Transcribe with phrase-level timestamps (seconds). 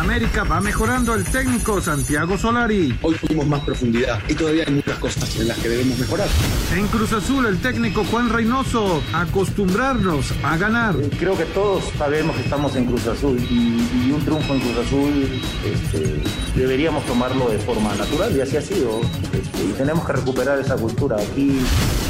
[0.00, 2.98] América va mejorando el técnico Santiago Solari.
[3.02, 6.26] Hoy tuvimos más profundidad y todavía hay muchas cosas en las que debemos mejorar.
[6.74, 10.94] En Cruz Azul, el técnico Juan Reynoso, acostumbrarnos a ganar.
[11.18, 15.40] Creo que todos sabemos que estamos en Cruz Azul y, un triunfo en Cruz Azul
[15.64, 16.22] este,
[16.56, 19.02] deberíamos tomarlo de forma natural y así ha sido.
[19.34, 21.60] Este, y tenemos que recuperar esa cultura aquí.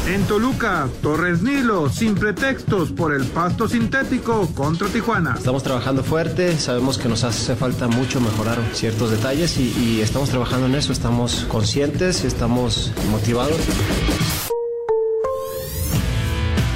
[0.07, 5.35] En Toluca, Torres Nilo, sin pretextos por el pasto sintético contra Tijuana.
[5.37, 10.31] Estamos trabajando fuerte, sabemos que nos hace falta mucho mejorar ciertos detalles y, y estamos
[10.31, 13.59] trabajando en eso, estamos conscientes, estamos motivados.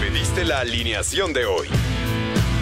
[0.00, 1.68] Pediste la alineación de hoy.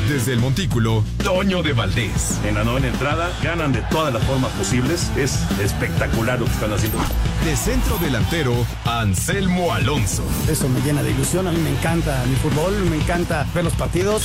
[0.09, 2.39] Desde el Montículo, Toño de Valdés.
[2.45, 5.11] En la novena entrada ganan de todas las formas posibles.
[5.17, 6.99] Es espectacular lo que están haciendo.
[7.45, 10.25] De centro delantero, Anselmo Alonso.
[10.51, 11.47] Eso me llena de ilusión.
[11.47, 14.25] A mí me encanta mi fútbol, me encanta ver los partidos.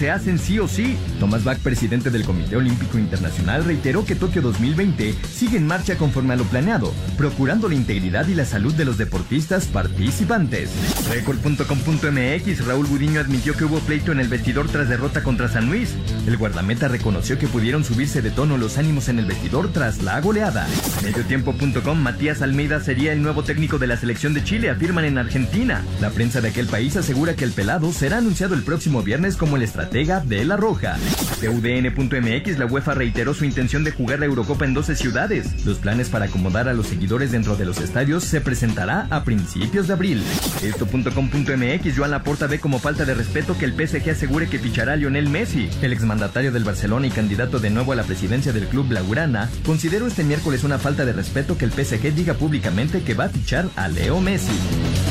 [0.00, 0.96] Se hacen sí o sí.
[1.18, 6.32] Thomas Bach, presidente del Comité Olímpico Internacional, reiteró que Tokio 2020 sigue en marcha conforme
[6.32, 10.70] a lo planeado, procurando la integridad y la salud de los deportistas participantes.
[11.10, 15.94] Record.com.mx, Raúl Budiño admitió que hubo pleito en el vestidor tras derrota contra San Luis.
[16.26, 20.20] El guardameta reconoció que pudieron subirse de tono los ánimos en el vestidor tras la
[20.20, 20.66] goleada.
[21.02, 25.84] Mediotiempo.com, Matías Almeida sería el nuevo técnico de la selección de Chile, afirman en Argentina.
[26.00, 29.56] La prensa de aquel país asegura que el pelado será anunciado el próximo viernes como
[29.56, 30.96] el estratega de la Roja.
[31.42, 35.66] De la UEFA reiteró su intención de jugar la Eurocopa en 12 ciudades.
[35.66, 39.88] Los planes para acomodar a los seguidores dentro de los estadios se presentará a principios
[39.88, 40.22] de abril.
[40.62, 44.96] Esto.com.mx, Joan Laporta ve como falta de respeto que el PSG asegure que fichará a
[44.96, 45.68] Lionel Messi.
[45.82, 50.06] El exmandatario del Barcelona y candidato de nuevo a la presidencia del club Blaugrana consideró
[50.06, 53.68] este miércoles una falta de respeto que el PSG diga públicamente que va a fichar
[53.76, 55.09] a Leo Messi.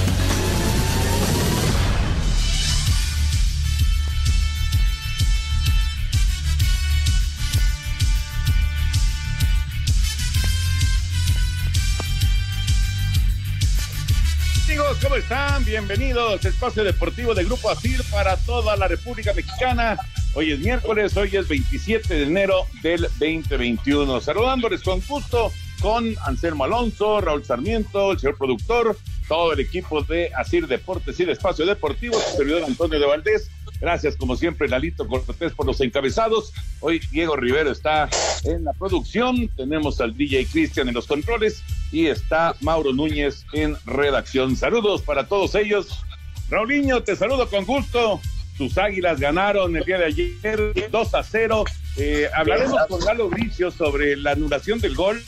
[15.01, 15.63] ¿Cómo están?
[15.65, 16.43] Bienvenidos.
[16.43, 19.97] Espacio Deportivo de Grupo ASIR para toda la República Mexicana.
[20.33, 24.19] Hoy es miércoles, hoy es 27 de enero del 2021.
[24.21, 25.51] Saludándoles con gusto
[25.81, 31.25] con Anselmo Alonso, Raúl Sarmiento, el señor productor, todo el equipo de Asir Deportes y
[31.25, 33.49] de Espacio Deportivo, su servidor Antonio de Valdés.
[33.79, 36.53] Gracias, como siempre, Lalito Cortés por los encabezados.
[36.81, 38.09] Hoy Diego Rivero está
[38.43, 39.47] en la producción.
[39.55, 44.57] Tenemos al DJ Cristian en los controles y está Mauro Núñez en redacción.
[44.57, 46.03] Saludos para todos ellos.
[46.49, 48.19] Raulinho, te saludo con gusto.
[48.57, 51.63] Tus águilas ganaron el día de ayer 2 a 0.
[51.95, 55.21] Eh, hablaremos con Galo Bricio sobre la anulación del gol,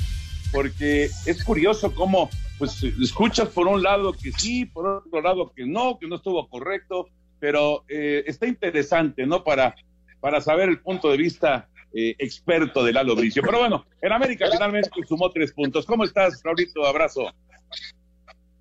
[0.52, 5.66] porque es curioso cómo pues escuchas por un lado que sí, por otro lado que
[5.66, 7.08] no, que no estuvo correcto,
[7.42, 9.44] pero eh, está interesante, ¿no?
[9.44, 9.76] Para,
[10.22, 13.42] para saber el punto de vista eh, experto de Lalo Bricio.
[13.44, 15.86] Pero bueno, en América finalmente sumó tres puntos.
[15.88, 16.86] ¿Cómo estás, Raulito?
[16.86, 17.34] Abrazo.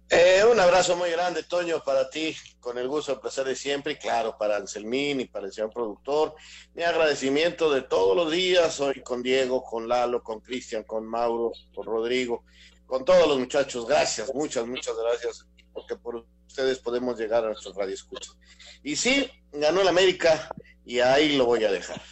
[0.08, 3.92] Eh, un abrazo muy grande, Toño, para ti, con el gusto, el placer de siempre,
[3.92, 6.34] y claro, para Anselmín y para el señor productor.
[6.74, 11.52] Mi agradecimiento de todos los días, hoy con Diego, con Lalo, con Cristian, con Mauro,
[11.74, 12.44] con Rodrigo,
[12.86, 13.86] con todos los muchachos.
[13.86, 18.37] Gracias, muchas, muchas gracias, porque por ustedes podemos llegar a nuestros radioescuchas.
[18.83, 20.50] Y sí, ganó el América
[20.84, 22.03] y ahí lo voy a dejar.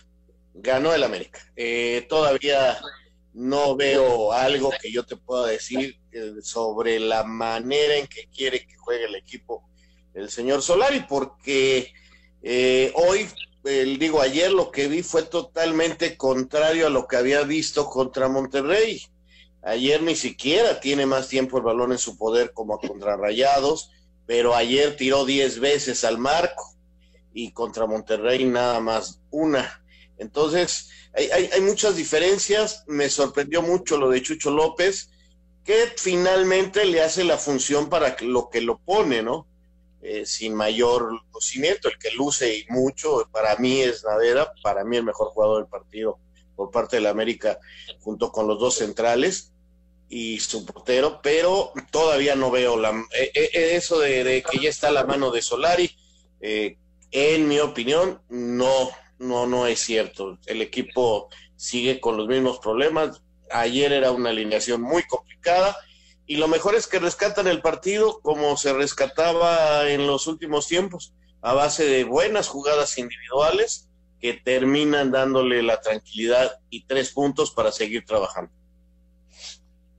[0.55, 1.41] Ganó el América.
[1.57, 2.79] Eh, todavía
[3.33, 8.67] no veo algo que yo te pueda decir eh, sobre la manera en que quiere
[8.67, 9.69] que juegue el equipo
[10.15, 11.93] el señor Solari, porque
[12.43, 13.29] eh, hoy,
[13.99, 19.01] digo, ayer lo que vi fue totalmente contrario a lo que había visto contra Monterrey.
[19.63, 23.93] Ayer ni siquiera tiene más tiempo el balón en su poder como contra Rayados,
[24.29, 26.75] pero ayer tiró 10 veces al marco
[27.33, 29.83] y contra Monterrey nada más una.
[30.19, 32.85] Entonces, hay, hay, muchas diferencias.
[32.87, 35.09] Me sorprendió mucho lo de Chucho López,
[35.65, 39.47] que finalmente le hace la función para lo que lo pone, ¿no?
[40.03, 44.99] Eh, sin mayor conocimiento, el que luce y mucho, para mí es Navera, para mí
[44.99, 46.19] el mejor jugador del partido
[46.55, 47.59] por parte de la América,
[48.01, 49.55] junto con los dos centrales
[50.09, 54.91] y su portero, pero todavía no veo la, eh, eh, eso de, que ya está
[54.91, 55.91] la mano de Solari.
[56.41, 60.39] en mi opinión, no, no, no es cierto.
[60.47, 63.23] El equipo sigue con los mismos problemas.
[63.51, 65.77] Ayer era una alineación muy complicada
[66.29, 71.15] y lo mejor es que rescatan el partido como se rescataba en los últimos tiempos,
[71.41, 73.89] a base de buenas jugadas individuales
[74.21, 78.53] que terminan dándole la tranquilidad y tres puntos para seguir trabajando.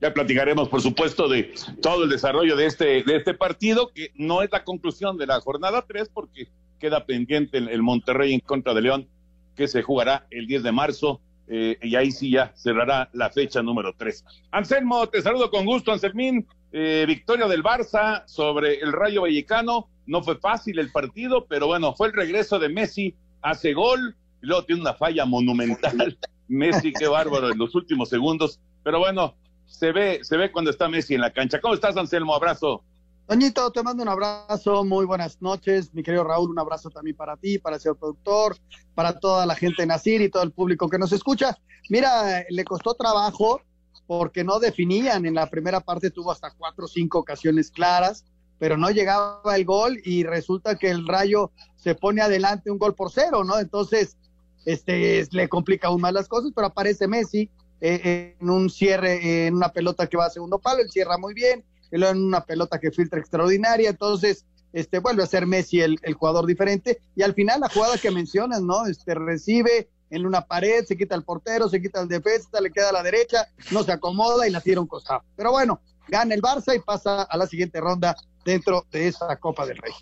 [0.00, 1.52] Ya platicaremos, por supuesto, de
[1.82, 5.40] todo el desarrollo de este, de este partido, que no es la conclusión de la
[5.40, 6.48] jornada 3, porque
[6.78, 9.08] queda pendiente el, Monterrey en contra de León,
[9.54, 13.62] que se jugará el 10 de marzo eh, y ahí sí ya cerrará la fecha
[13.62, 14.24] número 3.
[14.52, 16.46] Anselmo, te saludo con gusto, Anselmín.
[16.72, 19.88] Eh, victoria del Barça sobre el Rayo Vallecano.
[20.06, 24.46] No fue fácil el partido, pero bueno, fue el regreso de Messi, hace gol, y
[24.46, 26.16] luego tiene una falla monumental.
[26.48, 28.60] Messi, qué bárbaro en los últimos segundos.
[28.82, 29.34] Pero bueno,
[29.70, 31.60] se ve, se ve cuando está Messi en la cancha.
[31.60, 32.34] ¿Cómo estás, Anselmo?
[32.34, 32.82] Abrazo.
[33.26, 35.94] Toñito, te mando un abrazo, muy buenas noches.
[35.94, 38.56] Mi querido Raúl, un abrazo también para ti, para el señor productor,
[38.94, 41.56] para toda la gente de Nacir y todo el público que nos escucha.
[41.88, 43.62] Mira, le costó trabajo
[44.08, 45.24] porque no definían.
[45.26, 48.24] En la primera parte tuvo hasta cuatro o cinco ocasiones claras,
[48.58, 52.96] pero no llegaba el gol y resulta que el Rayo se pone adelante un gol
[52.96, 53.60] por cero, ¿no?
[53.60, 54.16] Entonces,
[54.64, 57.48] este, le complica aún más las cosas, pero aparece Messi
[57.80, 61.34] eh, en un cierre, en una pelota que va a segundo palo, él cierra muy
[61.34, 65.98] bien y en una pelota que filtra extraordinaria, entonces este vuelve a ser Messi el,
[66.02, 68.86] el, jugador diferente y al final la jugada que mencionas, ¿no?
[68.86, 72.90] Este recibe en una pared, se quita el portero, se quita el defensa, le queda
[72.90, 75.22] a la derecha, no se acomoda y la tira un costado.
[75.36, 79.66] Pero bueno, gana el Barça y pasa a la siguiente ronda dentro de esa Copa
[79.66, 79.92] del Rey.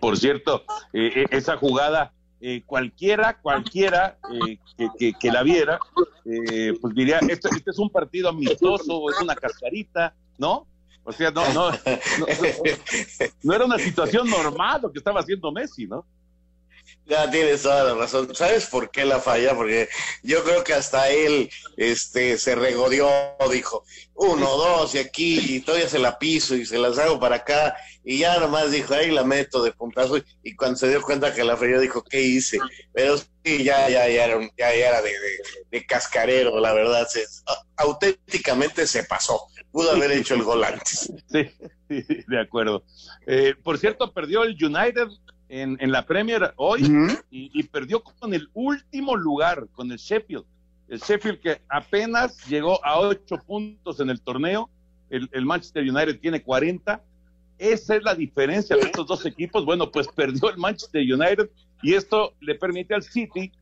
[0.00, 4.58] Por cierto, eh, esa jugada eh, cualquiera, cualquiera eh,
[4.98, 5.78] que, que, la viera,
[6.24, 10.66] eh, pues diría, este, este, es un partido amistoso, es una cascarita, ¿no?
[11.04, 11.70] O sea, no, no,
[13.42, 16.06] no, era una situación normal lo que estaba haciendo Messi, ¿no?
[17.10, 18.32] Ya tienes toda la razón.
[18.36, 19.56] ¿Sabes por qué la falla?
[19.56, 19.88] Porque
[20.22, 23.10] yo creo que hasta él este, se regodeó,
[23.50, 23.84] dijo,
[24.14, 27.74] uno, dos, y aquí, y todavía se la piso y se las hago para acá,
[28.04, 31.42] y ya nomás dijo, ahí la meto de puntazo, y cuando se dio cuenta que
[31.42, 32.60] la falló, dijo, ¿qué hice?
[32.92, 35.32] Pero sí, ya, ya, ya era, ya, ya era de, de,
[35.72, 37.24] de, cascarero, la verdad, se,
[37.76, 39.48] auténticamente se pasó.
[39.72, 41.12] Pudo haber hecho el gol antes.
[41.90, 42.84] Sí, sí de acuerdo.
[43.26, 45.08] Eh, por cierto, perdió el United
[45.50, 47.24] en, en, la Premier hoy uh -huh.
[47.30, 50.44] y, y, perdió con el último lugar, con el Sheffield.
[50.88, 54.70] El Sheffield que apenas llegó a ocho puntos en el torneo,
[55.10, 57.02] el, el Manchester United tiene 40.
[57.58, 59.64] Esa es la diferencia de estos dos equipos.
[59.64, 61.50] Bueno, pues perdió el Manchester United
[61.82, 63.52] y esto le permite al City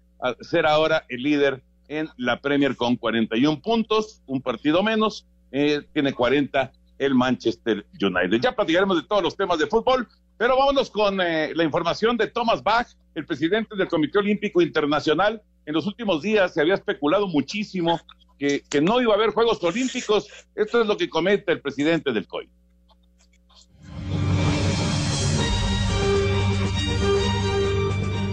[0.40, 6.12] ser ahora el líder en la Premier con 41 puntos, un partido menos, eh, tiene
[6.12, 8.40] 40 el Manchester United.
[8.40, 10.06] Ya platicaremos de todos los temas de fútbol,
[10.38, 15.42] pero vámonos con eh, la información de Thomas Bach, el presidente del Comité Olímpico Internacional.
[15.66, 18.00] En los últimos días se había especulado muchísimo
[18.38, 20.28] que, que no iba a haber Juegos Olímpicos.
[20.54, 22.48] Esto es lo que comenta el presidente del COI.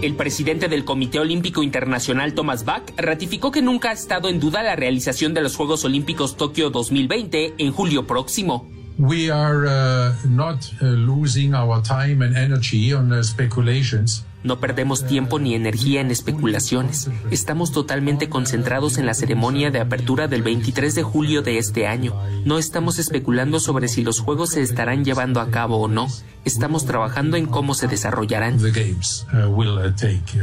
[0.04, 4.62] El presidente del Comité Olímpico Internacional, Thomas Bach, ratificó que nunca ha estado en duda
[4.62, 8.70] la realización de los Juegos Olímpicos Tokio 2020 en julio próximo.
[8.98, 14.24] We are uh, not uh, losing our time and energy on uh, speculations.
[14.42, 17.10] No perdemos tiempo ni energía en especulaciones.
[17.30, 22.14] Estamos totalmente concentrados en la ceremonia de apertura del 23 de julio de este año.
[22.46, 26.08] No estamos especulando sobre si los juegos se estarán llevando a cabo o no.
[26.46, 28.60] Estamos trabajando en cómo se desarrollarán.
[28.60, 30.40] Games, will, take,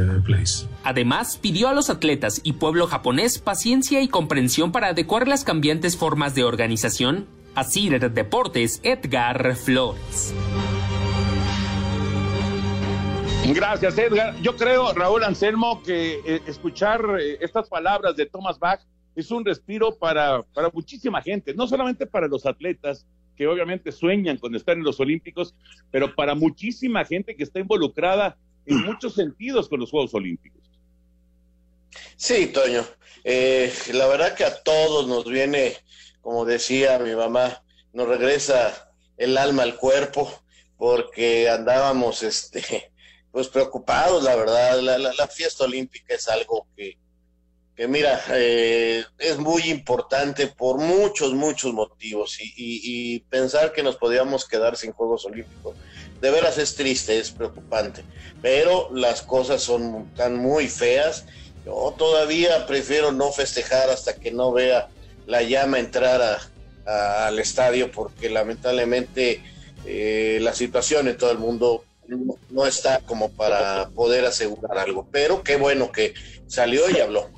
[0.82, 5.96] Además, pidió a los atletas y pueblo japonés paciencia y comprensión para adecuar las cambiantes
[5.96, 7.28] formas de organización.
[7.54, 10.34] Así Deportes, Edgar Flores.
[13.54, 14.34] Gracias, Edgar.
[14.40, 18.80] Yo creo, Raúl Anselmo, que eh, escuchar eh, estas palabras de Thomas Bach
[19.14, 23.06] es un respiro para, para muchísima gente, no solamente para los atletas,
[23.36, 25.54] que obviamente sueñan con estar en los Olímpicos,
[25.90, 30.62] pero para muchísima gente que está involucrada en muchos sentidos con los Juegos Olímpicos.
[32.16, 32.84] Sí, Toño.
[33.24, 35.74] Eh, la verdad que a todos nos viene,
[36.22, 37.62] como decía mi mamá,
[37.92, 40.32] nos regresa el alma al cuerpo
[40.78, 42.92] porque andábamos, este,
[43.32, 44.80] pues preocupados, la verdad.
[44.80, 46.96] La, fiesta olímpica es algo que,
[47.76, 53.82] que mira, eh, es muy importante por muchos, muchos motivos y, y, y, pensar que
[53.82, 55.76] nos podíamos quedar sin Juegos Olímpicos,
[56.20, 58.04] de veras es triste, es preocupante,
[58.40, 61.26] pero las cosas son tan muy feas.
[61.64, 64.88] Yo todavía prefiero no festejar hasta que no vea
[65.26, 66.20] la llama entrar
[66.86, 69.42] a, al estadio porque lamentablemente
[69.84, 71.84] eh, la situación en todo el mundo
[72.50, 76.14] no está como para poder asegurar algo, pero qué bueno que
[76.46, 77.30] salió y habló.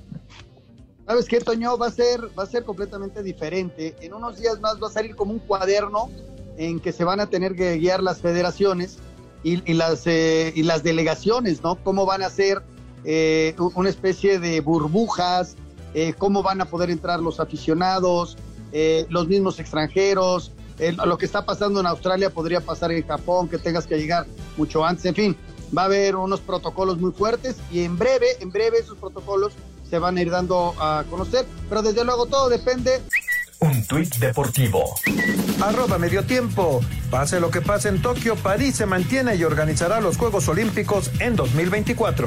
[1.06, 1.76] ¿Sabes qué, Toño?
[1.76, 3.94] Va a ser, va a ser completamente diferente.
[4.00, 6.10] En unos días más va a salir como un cuaderno
[6.56, 8.96] en que se van a tener que guiar las federaciones
[9.42, 11.76] y, y las, eh, y las delegaciones, ¿no?
[11.84, 12.62] Cómo van a ser
[13.04, 15.56] eh, una especie de burbujas,
[15.94, 18.36] eh, cómo van a poder entrar los aficionados,
[18.72, 20.52] eh, los mismos extranjeros.
[20.78, 24.26] Eh, lo que está pasando en Australia podría pasar en Japón, que tengas que llegar
[24.56, 25.04] mucho antes.
[25.04, 25.36] En fin,
[25.76, 29.52] va a haber unos protocolos muy fuertes y en breve, en breve esos protocolos
[29.88, 31.46] se van a ir dando a conocer.
[31.68, 33.00] Pero desde luego todo depende
[33.60, 34.96] Un tuit deportivo.
[35.60, 36.80] Arroba medio tiempo.
[37.10, 41.36] Pase lo que pase en Tokio, París se mantiene y organizará los Juegos Olímpicos en
[41.36, 42.26] 2024.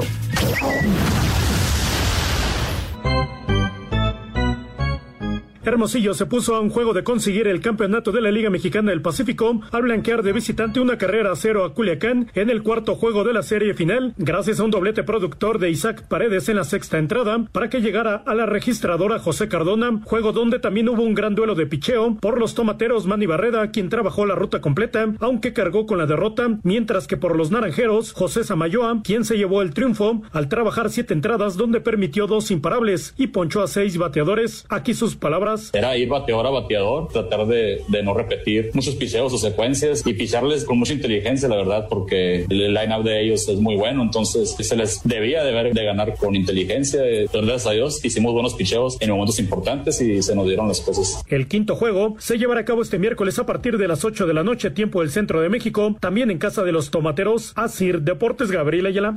[5.68, 9.02] Hermosillo se puso a un juego de conseguir el campeonato de la Liga Mexicana del
[9.02, 13.22] Pacífico al blanquear de visitante una carrera a cero a Culiacán en el cuarto juego
[13.22, 16.96] de la serie final, gracias a un doblete productor de Isaac Paredes en la sexta
[16.96, 21.34] entrada para que llegara a la registradora José Cardona, juego donde también hubo un gran
[21.34, 25.84] duelo de picheo por los tomateros Manny Barreda, quien trabajó la ruta completa, aunque cargó
[25.86, 30.22] con la derrota, mientras que por los naranjeros, José Samayoa, quien se llevó el triunfo
[30.32, 34.64] al trabajar siete entradas donde permitió dos imparables y ponchó a seis bateadores.
[34.70, 35.57] Aquí sus palabras.
[35.72, 40.12] Era ir bateador a bateador, tratar de, de no repetir muchos piseos o secuencias y
[40.14, 44.56] pisarles con mucha inteligencia, la verdad, porque el line-up de ellos es muy bueno, entonces
[44.58, 47.00] se les debía de, ver, de ganar con inteligencia.
[47.30, 50.80] Pero gracias a Dios hicimos buenos picheos en momentos importantes y se nos dieron las
[50.80, 51.22] cosas.
[51.28, 54.34] El quinto juego se llevará a cabo este miércoles a partir de las 8 de
[54.34, 57.52] la noche, tiempo del centro de México, también en casa de los tomateros.
[57.56, 59.14] Asir Deportes Gabriel Ayala.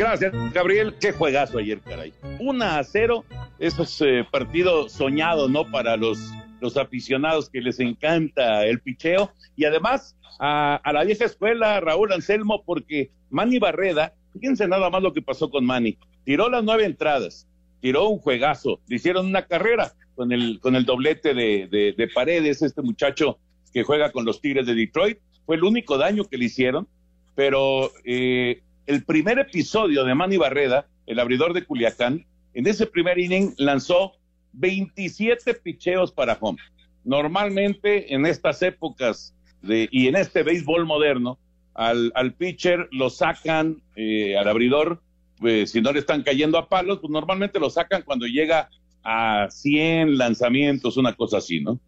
[0.00, 0.94] Gracias, Gabriel.
[0.98, 2.14] Qué juegazo ayer, caray.
[2.38, 3.22] 1 a 0.
[3.58, 5.70] Eso es eh, partido soñado, ¿no?
[5.70, 6.18] Para los,
[6.62, 9.30] los aficionados que les encanta el picheo.
[9.56, 15.12] Y además, a, la vieja escuela, Raúl Anselmo, porque Manny Barreda, fíjense nada más lo
[15.12, 15.98] que pasó con Manny.
[16.24, 17.46] Tiró las nueve entradas,
[17.82, 22.08] tiró un juegazo, le hicieron una carrera con el, con el doblete de, de, de
[22.08, 23.38] Paredes, este muchacho
[23.74, 25.18] que juega con los Tigres de Detroit.
[25.44, 26.88] Fue el único daño que le hicieron,
[27.34, 33.20] pero eh, el primer episodio de Manny Barreda, el abridor de Culiacán, en ese primer
[33.20, 34.14] inning lanzó
[34.54, 36.58] 27 picheos para home.
[37.04, 39.32] Normalmente en estas épocas
[39.62, 41.38] de, y en este béisbol moderno,
[41.74, 45.00] al, pitcher lo sacan eh, al abridor,
[45.38, 48.70] pues, si no le están cayendo a palos, pues normalmente lo sacan cuando llega
[49.04, 51.78] a 100 lanzamientos, una cosa así, ¿no?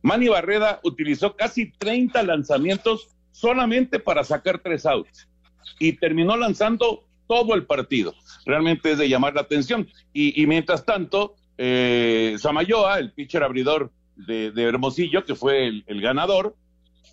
[0.00, 5.26] Manny Barreda utilizó casi 30 lanzamientos solamente para sacar tres outs
[5.78, 8.14] y terminó lanzando todo el partido.
[8.44, 9.88] Realmente es de llamar la atención.
[10.12, 16.56] Y, mientras tanto, eh, Samayoa, el pitcher abridor de, Hermosillo, que fue el, el ganador,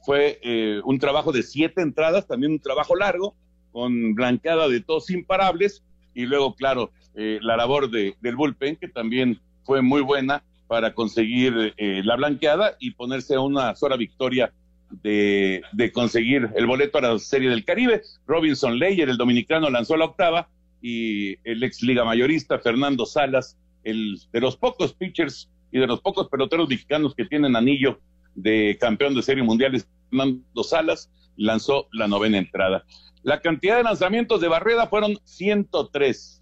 [0.08, 3.36] fue eh, un trabajo de siete entradas, también un trabajo largo,
[3.74, 8.88] con blanqueada de todos imparables, y luego, claro, eh, la labor de, del bullpen, que
[8.88, 14.54] también fue muy buena para conseguir eh, la blanqueada y ponerse a una sola victoria
[14.90, 15.64] de,
[15.94, 18.02] conseguir el boleto a la Serie del Caribe.
[18.26, 20.50] Robinson Leyer, el dominicano, lanzó la octava
[20.82, 26.02] y el ex liga mayorista Fernando Salas, el de los pocos pitchers y de los
[26.02, 28.00] pocos peloteros mexicanos que tienen anillo
[28.36, 32.86] de campeón de Serie Mundial, Fernando Salas, lanzó la novena entrada.
[33.24, 36.42] La cantidad de lanzamientos de Barreda fueron 103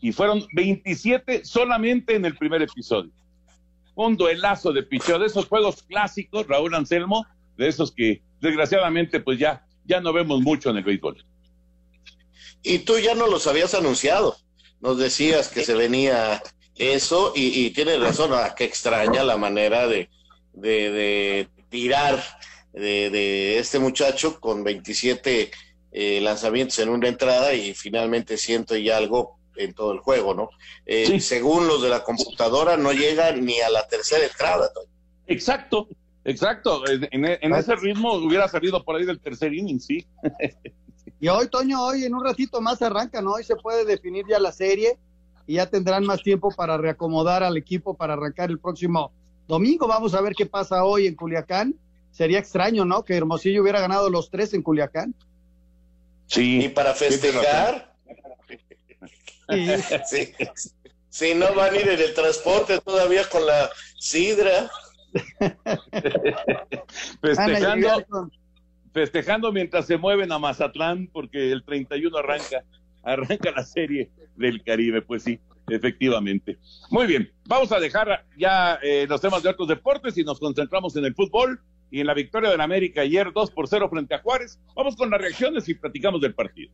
[0.00, 3.10] y fueron 27 solamente en el primer episodio.
[3.94, 9.38] Un duelazo de picheo de esos juegos clásicos, Raúl Anselmo, de esos que desgraciadamente pues
[9.38, 11.24] ya, ya no vemos mucho en el béisbol.
[12.62, 14.36] Y tú ya no los habías anunciado,
[14.80, 16.42] nos decías que se venía
[16.76, 20.08] eso y, y tienes razón, ah, que extraña la manera de,
[20.52, 22.22] de, de tirar
[22.72, 25.50] de, de, este muchacho con 27
[25.92, 30.48] eh, lanzamientos en una entrada y finalmente ciento y algo en todo el juego, ¿no?
[30.86, 31.20] Eh, sí.
[31.20, 34.70] Según los de la computadora, no llega ni a la tercera entrada.
[35.26, 35.88] Exacto,
[36.24, 36.82] exacto.
[36.88, 40.06] En, en, en, ese ritmo hubiera salido por ahí del tercer inning, sí.
[41.20, 43.32] y hoy, Toño, hoy en un ratito más arranca, ¿no?
[43.32, 44.98] Hoy se puede definir ya la serie
[45.46, 49.12] y ya tendrán más tiempo para reacomodar al equipo para arrancar el próximo
[49.48, 49.86] domingo.
[49.86, 51.74] Vamos a ver qué pasa hoy en Culiacán.
[52.10, 53.04] Sería extraño, ¿no?
[53.04, 55.14] Que Hermosillo hubiera ganado los tres en Culiacán.
[56.26, 56.64] Sí.
[56.64, 57.94] Y para festejar.
[60.06, 60.32] Sí.
[61.12, 64.70] Si no van a ir en el transporte todavía con la sidra.
[67.20, 68.30] festejando,
[68.92, 72.64] festejando mientras se mueven a Mazatlán, porque el 31 arranca,
[73.02, 76.58] arranca la serie del Caribe, pues sí, efectivamente.
[76.90, 80.96] Muy bien, vamos a dejar ya eh, los temas de otros deportes y nos concentramos
[80.96, 84.20] en el fútbol y en la victoria del América ayer 2 por 0 frente a
[84.20, 84.58] Juárez.
[84.74, 86.72] Vamos con las reacciones y platicamos del partido.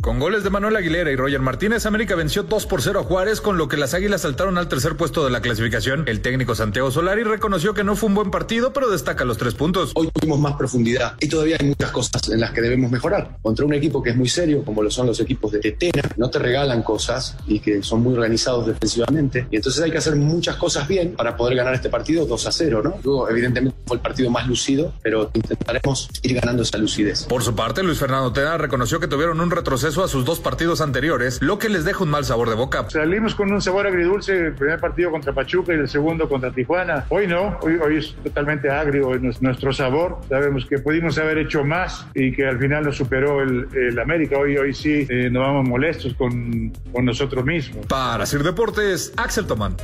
[0.00, 3.42] Con goles de Manuel Aguilera y Roger Martínez, América venció 2 por 0 a Juárez,
[3.42, 6.04] con lo que las Águilas saltaron al tercer puesto de la clasificación.
[6.06, 9.52] El técnico Santiago Solari reconoció que no fue un buen partido, pero destaca los tres
[9.54, 9.92] puntos.
[9.94, 13.36] Hoy tuvimos más profundidad y todavía hay muchas cosas en las que debemos mejorar.
[13.42, 16.30] Contra un equipo que es muy serio, como lo son los equipos de Tetera, no
[16.30, 19.48] te regalan cosas y que son muy organizados defensivamente.
[19.50, 22.52] Y entonces hay que hacer muchas cosas bien para poder ganar este partido 2 a
[22.52, 22.94] 0, ¿no?
[23.04, 27.24] Luego, evidentemente, fue el partido más lucido, pero intentaremos ir ganando esa lucidez.
[27.24, 30.80] Por su parte, Luis Fernando Tena reconoció que tuvieron un retroceso a sus dos partidos
[30.80, 32.88] anteriores, lo que les deja un mal sabor de boca.
[32.88, 37.06] Salimos con un sabor agridulce el primer partido contra Pachuca y el segundo contra Tijuana.
[37.08, 40.20] Hoy no, hoy, hoy es totalmente agrio nuestro sabor.
[40.28, 44.38] Sabemos que pudimos haber hecho más y que al final nos superó el, el América.
[44.38, 47.86] Hoy, hoy sí eh, nos vamos molestos con, con nosotros mismos.
[47.86, 49.76] Para Sir Deportes, Axel Tomán.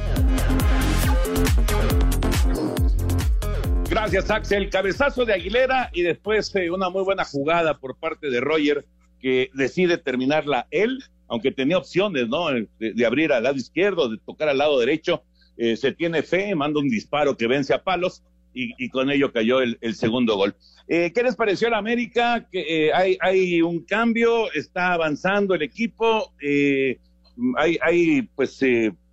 [3.89, 4.69] Gracias, Axel.
[4.71, 8.85] Cabezazo de Aguilera y después eh, una muy buena jugada por parte de Roger
[9.27, 12.47] que decide terminarla él, aunque tenía opciones, ¿no?
[12.79, 15.25] De, abrir al lado izquierdo, de tocar al lado derecho.
[15.57, 18.23] Eh, se tiene fe, manda un disparo que vence a palos
[18.55, 20.55] y, con ello cayó el, segundo gol.
[20.87, 22.47] Eh, ¿Qué les pareció la América?
[22.53, 26.33] Que, eh, hay, un cambio, está avanzando el equipo,
[27.57, 28.61] hay, hay, pues,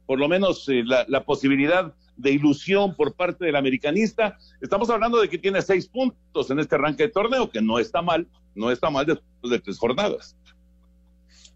[0.06, 4.38] por lo menos la, la posibilidad de ilusión por parte del americanista.
[4.62, 8.04] Estamos hablando de que tiene seis puntos en este arranque de torneo, que no está
[8.04, 10.36] mal, no está mal después de tres jornadas.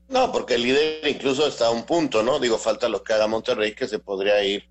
[0.10, 2.40] No, porque el líder incluso está a un punto, ¿no?
[2.40, 4.70] Digo, falta lo que haga Monterrey, que se podría ir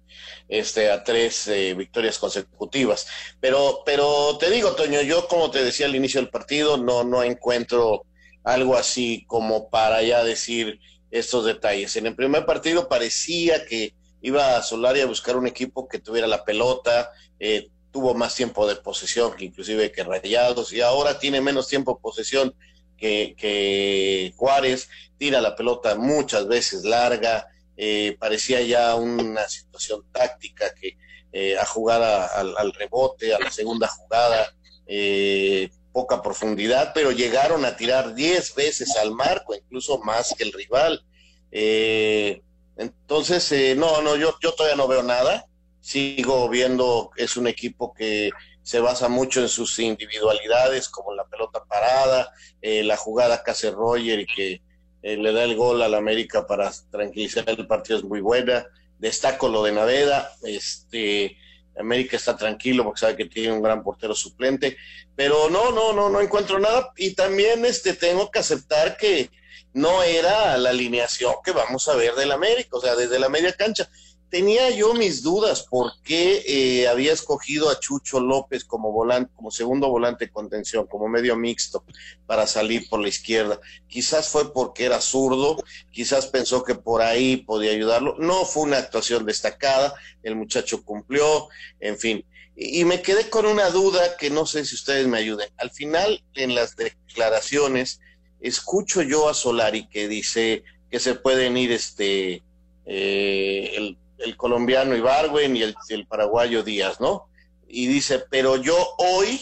[0.48, 3.06] este, a tres eh, victorias consecutivas.
[3.38, 7.22] Pero, pero te digo, Toño, yo como te decía al inicio del partido, no, no
[7.22, 8.06] encuentro
[8.44, 10.80] algo así como para ya decir
[11.10, 11.96] estos detalles.
[11.96, 16.26] En el primer partido parecía que iba a Solari a buscar un equipo que tuviera
[16.26, 21.40] la pelota, eh, tuvo más tiempo de posesión que inclusive que Rayados, y ahora tiene
[21.40, 22.54] menos tiempo de posesión
[22.94, 30.98] que, Juárez, tira la pelota muchas veces larga, eh, parecía ya una situación táctica que
[31.32, 34.54] eh, a jugar a, a, al rebote, a la segunda jugada,
[34.86, 40.52] eh, poca profundidad, pero llegaron a tirar 10 veces al marco, incluso más que el
[40.52, 41.02] rival.
[41.50, 42.42] Eh,
[42.76, 45.45] entonces, eh, no, no, yo, yo todavía no veo nada.
[45.86, 51.64] Sigo viendo, es un equipo que se basa mucho en sus individualidades, como la pelota
[51.64, 54.62] parada, eh, la jugada que hace Roger y que
[55.02, 58.66] eh, le da el gol al América para tranquilizar el partido es muy buena.
[58.98, 61.36] Destaco lo de Naveda, este,
[61.78, 64.76] América está tranquilo porque sabe que tiene un gran portero suplente,
[65.14, 69.30] pero no, no, no, no encuentro nada y también este, tengo que aceptar que
[69.72, 73.52] no era la alineación que vamos a ver del América, o sea, desde la media
[73.52, 73.88] cancha.
[74.30, 79.52] Tenía yo mis dudas por qué eh, había escogido a Chucho López como volante, como
[79.52, 81.84] segundo volante de contención, como medio mixto
[82.26, 83.60] para salir por la izquierda.
[83.86, 85.62] Quizás fue porque era zurdo,
[85.92, 88.16] quizás pensó que por ahí podía ayudarlo.
[88.18, 92.24] No fue una actuación destacada, el muchacho cumplió, en fin.
[92.56, 95.50] Y, me quedé con una duda que no sé si ustedes me ayuden.
[95.58, 98.00] Al final, en las declaraciones,
[98.40, 102.42] escucho yo a Solari que dice que se pueden ir este
[102.86, 107.28] eh, el, el, colombiano Ibargüen y el, el, paraguayo Díaz, ¿no?
[107.68, 109.40] Y dice, pero yo hoy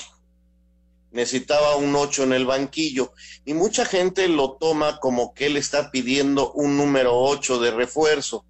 [1.10, 3.12] necesitaba un 8 en el banquillo
[3.44, 8.44] y mucha gente lo toma como que él está pidiendo un número 8 de refuerzo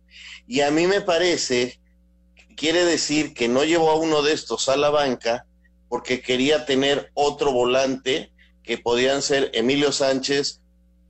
[0.47, 1.79] y a mí me parece
[2.35, 5.47] que quiere decir que no llevó a uno de estos a la banca
[5.89, 8.33] porque quería tener otro volante
[8.63, 10.61] que podían ser Emilio Sánchez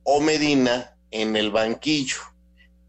[0.03, 2.17] o Medina en el banquillo.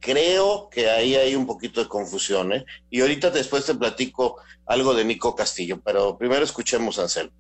[0.01, 2.65] Creo que ahí hay un poquito de confusión, ¿eh?
[2.91, 7.33] Y ahorita después te platico algo de Nico Castillo, pero primero escuchemos a Anselmo.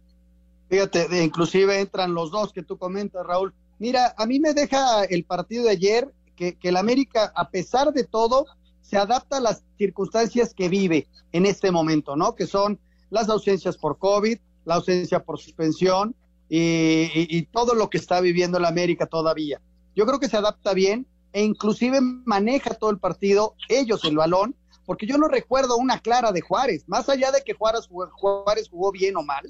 [0.68, 3.54] Fíjate, inclusive entran los dos que tú comentas, Raúl.
[3.78, 7.92] Mira, a mí me deja el partido de ayer que, que el América, a pesar
[7.92, 8.46] de todo,
[8.82, 12.34] se adapta a las circunstancias que vive en este momento, ¿no?
[12.34, 12.78] Que son
[13.10, 16.14] las ausencias por COVID, la ausencia por suspensión,
[16.48, 19.60] y, y, todo lo que está viviendo el América todavía.
[19.96, 24.54] Yo creo que se adapta bien e inclusive maneja todo el partido, ellos el balón,
[24.84, 28.68] porque yo no recuerdo una clara de Juárez, más allá de que Juárez jugó, Juárez
[28.68, 29.44] jugó bien o mal,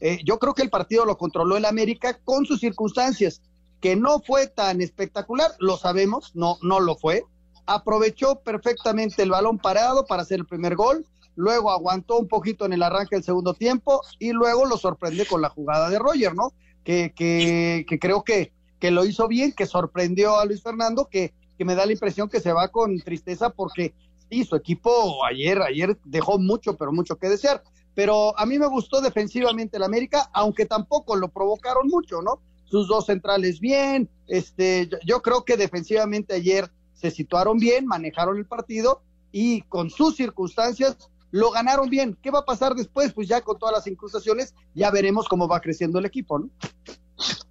[0.00, 3.42] eh, yo creo que el partido lo controló el América con sus circunstancias,
[3.80, 7.24] que no fue tan espectacular, lo sabemos, no, no lo fue,
[7.66, 12.72] aprovechó perfectamente el balón parado para hacer el primer gol, luego aguantó un poquito en
[12.72, 16.52] el arranque del segundo tiempo y luego lo sorprende con la jugada de Roger, ¿no?
[16.84, 21.34] Que, que, que creo que, que, lo hizo bien, que sorprendió a Luis Fernando, que,
[21.56, 23.94] que me da la impresión que se va con tristeza porque
[24.28, 27.62] sí, su equipo ayer, ayer dejó mucho, pero mucho que desear.
[27.94, 32.40] Pero a mí me gustó defensivamente el América, aunque tampoco lo provocaron mucho, ¿no?
[32.70, 34.08] sus dos centrales bien.
[34.28, 40.16] Este, yo creo que defensivamente ayer se situaron bien, manejaron el partido y con sus
[40.16, 42.16] circunstancias lo ganaron bien.
[42.22, 43.12] ¿Qué va a pasar después?
[43.12, 46.50] Pues ya con todas las incrustaciones, ya veremos cómo va creciendo el equipo, ¿no?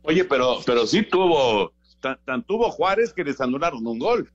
[0.03, 4.31] Oye, pero, pero sí tuvo, tan, tuvo Juárez que les anularon un gol.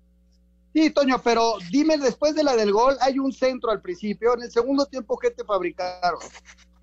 [0.72, 4.42] Sí, Toño, pero dime, después de la del gol, hay un centro al principio, en
[4.42, 6.20] el segundo tiempo, ¿qué te fabricaron?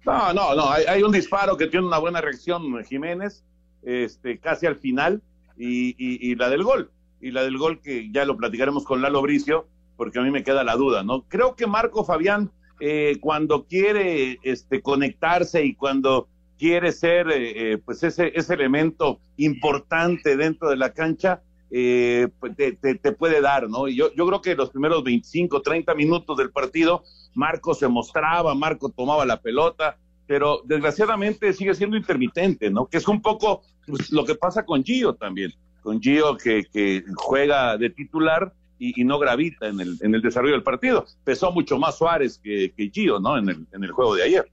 [0.06, 3.44] No, no, no, hay, un disparo que tiene una buena reacción Jiménez,
[3.84, 5.22] este, casi al final,
[5.58, 9.22] y, y la del gol, y la del gol que ya lo platicaremos con Lalo
[9.22, 9.68] Bricio,
[10.02, 11.26] porque a mí me queda la duda, ¿no?
[11.28, 17.78] Creo que Marco Fabián, eh, cuando quiere este, conectarse y cuando quiere ser eh, eh,
[17.78, 23.88] pues ese, ese elemento importante dentro de la cancha, pues te, te, puede dar, ¿no?
[23.88, 27.04] Y yo, yo creo que los primeros 25, 30 minutos del partido,
[27.36, 32.88] Marco se mostraba, Marco tomaba la pelota, pero desgraciadamente sigue siendo intermitente, ¿no?
[32.88, 37.04] Que es un poco pues, lo que pasa con Gio también, con Gio que, que
[37.18, 38.52] juega de titular,
[38.84, 41.06] y, no gravita en el, en el desarrollo del partido.
[41.24, 43.38] Pesó mucho más Suárez que, que Gio, ¿no?
[43.38, 44.52] En el, en el juego de ayer.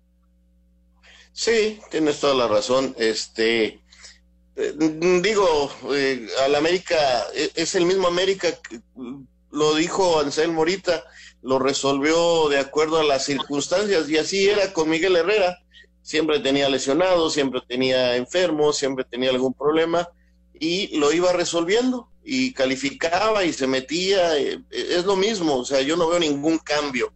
[1.33, 2.95] Sí, tienes toda la razón.
[2.99, 3.81] Este,
[4.57, 4.75] eh,
[5.23, 6.97] digo, eh, al América,
[7.35, 8.81] e, es el mismo América, que,
[9.51, 11.03] lo dijo Ansel Morita,
[11.41, 15.59] lo resolvió de acuerdo a las circunstancias y así era con Miguel Herrera.
[16.03, 20.09] Siempre tenía lesionado, siempre tenía enfermo, siempre tenía algún problema
[20.53, 25.81] y lo iba resolviendo y calificaba y se metía, eh, es lo mismo, o sea,
[25.81, 27.11] yo no veo ningún cambio.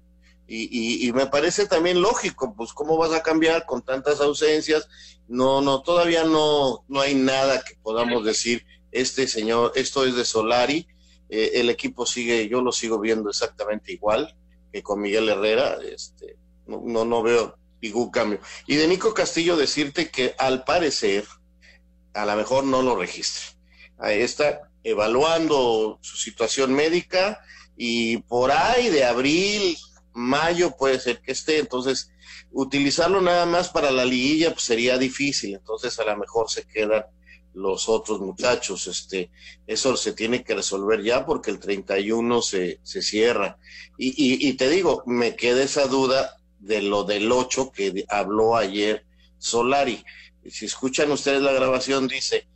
[0.47, 4.89] Y, y, me parece también lógico, pues cómo vas a cambiar con tantas ausencias.
[5.29, 10.25] No, no, todavía no, no hay nada que podamos decir, este señor, esto es de
[10.25, 10.87] Solari,
[11.29, 14.35] eh, el equipo sigue, yo lo sigo viendo exactamente igual
[14.73, 18.41] que con Miguel Herrera, este, no, no, no veo ningún cambio.
[18.67, 21.27] Y de Nico Castillo decirte que al parecer,
[22.15, 23.59] a lo mejor no lo registre.
[23.99, 27.41] Ahí está, evaluando su situación médica
[27.77, 29.77] y por ahí de abril,
[30.13, 32.11] mayo puede ser que esté, entonces
[32.51, 37.05] utilizarlo nada más para la liguilla pues, sería difícil, entonces a lo mejor se quedan
[37.55, 39.31] los otros muchachos, este,
[39.67, 43.59] eso se tiene que resolver ya porque el 31 se, se cierra.
[43.99, 48.57] Y, y, y te digo, me queda esa duda de lo del 8 que habló
[48.57, 49.05] ayer
[49.39, 50.03] Solari.
[50.49, 52.47] Si escuchan ustedes la grabación, dice,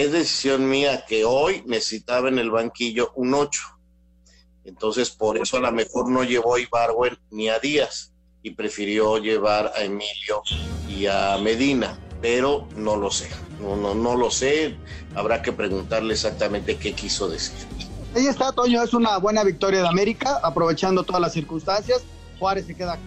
[0.00, 3.60] es decisión mía que hoy necesitaba en el banquillo un 8.
[4.64, 9.18] Entonces, por eso a lo mejor no llevó a Ibarwen ni a Díaz y prefirió
[9.18, 10.42] llevar a Emilio
[10.88, 13.28] y a Medina, pero no lo sé,
[13.60, 14.76] no, no, no lo sé,
[15.14, 17.54] habrá que preguntarle exactamente qué quiso decir.
[18.14, 22.02] Ahí está, Toño, es una buena victoria de América, aprovechando todas las circunstancias.
[22.38, 22.98] Juárez se queda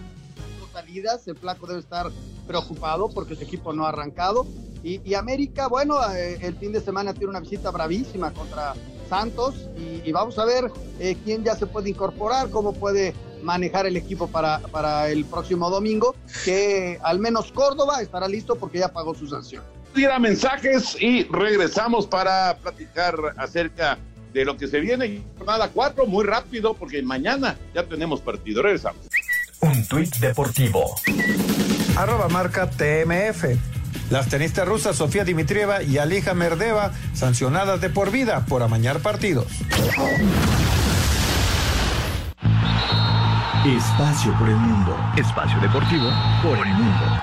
[0.76, 2.10] salidas, el flaco debe estar
[2.46, 4.46] preocupado porque su equipo no ha arrancado
[4.82, 8.74] y, América, bueno, eh, el fin de semana tiene una visita bravísima contra
[9.08, 13.96] Santos y, vamos a ver eh, quién ya se puede incorporar, cómo puede manejar el
[13.96, 19.14] equipo para, para el próximo domingo, que al menos Córdoba estará listo porque ya pagó
[19.14, 19.64] su sanción.
[19.92, 23.98] Tira mensajes y regresamos para platicar acerca
[24.32, 25.22] de lo que se viene.
[25.38, 28.62] Jornada 4, muy rápido, porque mañana ya tenemos partido.
[28.62, 29.06] Regresamos.
[29.60, 30.94] Un tuit deportivo.
[31.96, 33.44] Arroba marca TMF.
[34.10, 39.46] Las tenistas rusas Sofía Dimitrieva y Alija Merdeva sancionadas de por vida por amañar partidos.
[43.66, 44.96] Espacio por el mundo.
[45.16, 46.08] Espacio deportivo
[46.42, 47.22] por el mundo.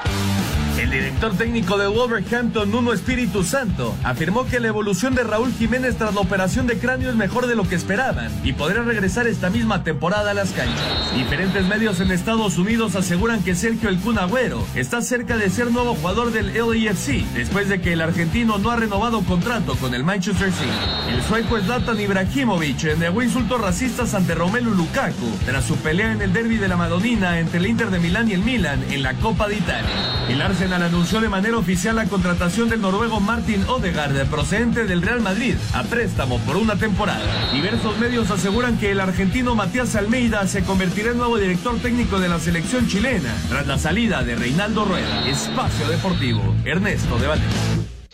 [0.80, 5.98] El director técnico de Wolverhampton, Nuno Espíritu Santo, afirmó que la evolución de Raúl Jiménez
[5.98, 9.52] tras la operación de cráneo es mejor de lo que esperaban y podría regresar esta
[9.52, 11.16] misma temporada a las canchas.
[11.16, 15.70] Diferentes medios en Estados Unidos aseguran que Sergio El Kun Agüero está cerca de ser
[15.72, 20.04] nuevo jugador del LAFC después de que el argentino no ha renovado contrato con el
[20.04, 21.14] Manchester City.
[21.16, 26.34] El sueco Zlatan Ibrahimovic negó insultos racistas ante Romelu Lukaku tras su pelea en el
[26.34, 29.48] derby de la Madonina entre el Inter de Milán y el Milan en la Copa
[29.48, 29.90] de Italia.
[30.28, 35.20] El Arsenal anunció de manera oficial la contratación del noruego Martin Odegaard, procedente del Real
[35.20, 37.52] Madrid, a préstamo por una temporada.
[37.52, 42.30] Diversos medios aseguran que el argentino Matías Almeida se convertirá en nuevo director técnico de
[42.30, 45.28] la selección chilena tras la salida de Reinaldo Rueda.
[45.28, 47.62] Espacio Deportivo, Ernesto de Valencia.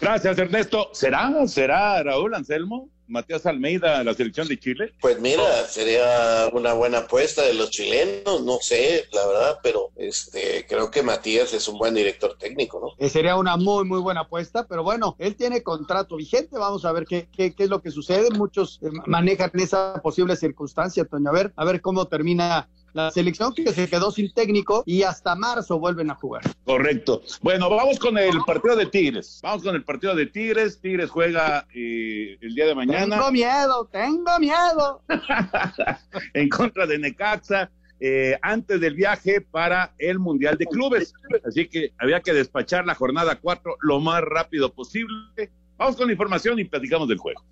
[0.01, 0.89] Gracias, Ernesto.
[0.93, 1.31] ¿Será?
[1.45, 2.89] ¿Será Raúl Anselmo?
[3.09, 4.93] Matías Almeida a la selección de Chile?
[5.01, 10.65] Pues mira, sería una buena apuesta de los chilenos, no sé, la verdad, pero este
[10.67, 13.05] creo que Matías es un buen director técnico, ¿no?
[13.05, 16.91] Eh, sería una muy, muy buena apuesta, pero bueno, él tiene contrato vigente, vamos a
[16.91, 18.29] ver qué, qué, qué es lo que sucede.
[18.29, 23.53] Muchos eh, manejan esa posible circunstancia, Toño, a ver, a ver cómo termina la selección
[23.53, 26.43] que se quedó sin técnico y hasta marzo vuelven a jugar.
[26.65, 27.21] Correcto.
[27.41, 29.39] Bueno, vamos con el partido de Tigres.
[29.43, 30.79] Vamos con el partido de Tigres.
[30.79, 33.17] Tigres juega eh, el día de mañana.
[33.17, 35.01] Tengo miedo, tengo miedo.
[36.33, 37.71] en contra de Necaxa.
[38.01, 41.13] Eh, antes del viaje para el Mundial de Clubes.
[41.45, 45.51] Así que había que despachar la jornada 4 lo más rápido posible.
[45.77, 47.43] Vamos con la información y platicamos del juego.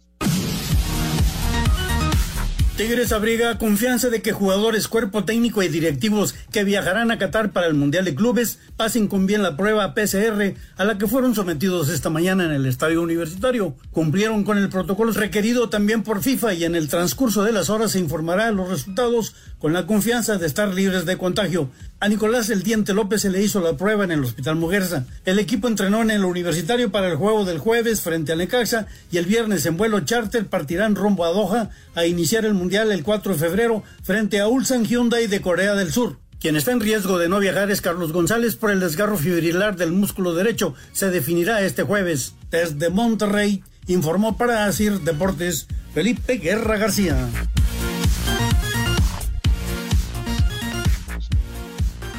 [2.77, 7.65] Tigres abriga confianza de que jugadores, cuerpo técnico y directivos que viajarán a Qatar para
[7.65, 11.89] el Mundial de Clubes pasen con bien la prueba PCR a la que fueron sometidos
[11.89, 13.75] esta mañana en el estadio universitario.
[13.89, 17.93] Cumplieron con el protocolo requerido también por FIFA y en el transcurso de las horas
[17.93, 21.71] se informará los resultados con la confianza de estar libres de contagio.
[21.99, 25.05] A Nicolás El Diente López se le hizo la prueba en el Hospital Muguerza.
[25.25, 29.17] El equipo entrenó en el universitario para el juego del jueves frente a Necaxa y
[29.17, 33.33] el viernes en vuelo charter partirán rumbo a Doha a iniciar el Mundial el 4
[33.33, 36.19] de febrero frente a Ulsan Hyundai de Corea del Sur.
[36.39, 39.91] Quien está en riesgo de no viajar es Carlos González por el desgarro fibrilar del
[39.91, 40.75] músculo derecho.
[40.91, 42.35] Se definirá este jueves.
[42.51, 47.27] Desde Monterrey informó para Asir Deportes Felipe Guerra García.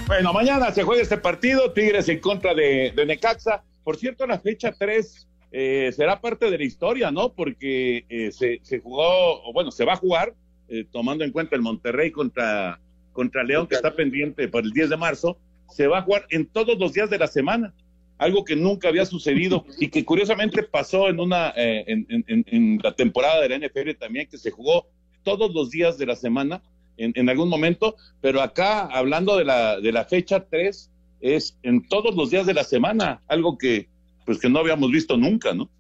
[0.09, 3.63] Bueno, mañana se juega este partido, Tigres en contra de, Necaxa.
[3.85, 7.35] Por cierto, la fecha 3 eh, será parte de la historia, ¿no?
[7.35, 10.33] Porque eh, se, se, jugó, o bueno, se va a jugar,
[10.71, 12.81] eh, tomando en cuenta el Monterrey contra,
[13.13, 15.37] contra León, que está pendiente para el 10 de marzo,
[15.69, 17.75] se va a jugar en todos los días de la semana,
[18.17, 22.93] algo que nunca había sucedido y que curiosamente pasó en, una, en, en, en la
[22.93, 24.87] temporada de la NFL también, que se jugó
[25.23, 26.63] todos los días de la semana
[26.99, 32.15] en, algún momento, pero acá, hablando de la, de la fecha 3, es en todos
[32.15, 33.89] los días de la semana, algo que,
[34.27, 35.71] pues, que no habíamos visto nunca, ¿no?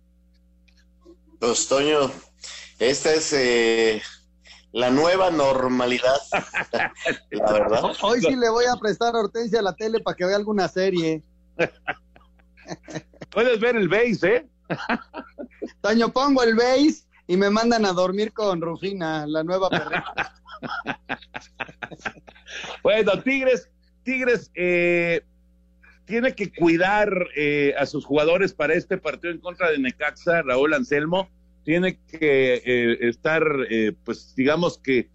[1.38, 2.10] Pues, Toño,
[2.78, 4.02] esta es eh,
[4.72, 6.18] la nueva normalidad,
[7.30, 7.82] la verdad.
[8.02, 11.22] Hoy sí le voy a prestar a Hortensia la tele para que vea alguna serie.
[13.30, 14.48] Puedes ver el base, ¿eh?
[15.80, 20.34] Toño, pongo el base y me mandan a dormir con Rufina, la nueva perrita.
[22.82, 23.70] bueno, Tigres,
[24.02, 25.22] Tigres eh,
[26.04, 30.74] tiene que cuidar eh, a sus jugadores para este partido en contra de Necaxa, Raúl
[30.74, 31.28] Anselmo.
[31.64, 33.44] Tiene que eh, estar,
[34.04, 35.10] pues digamos que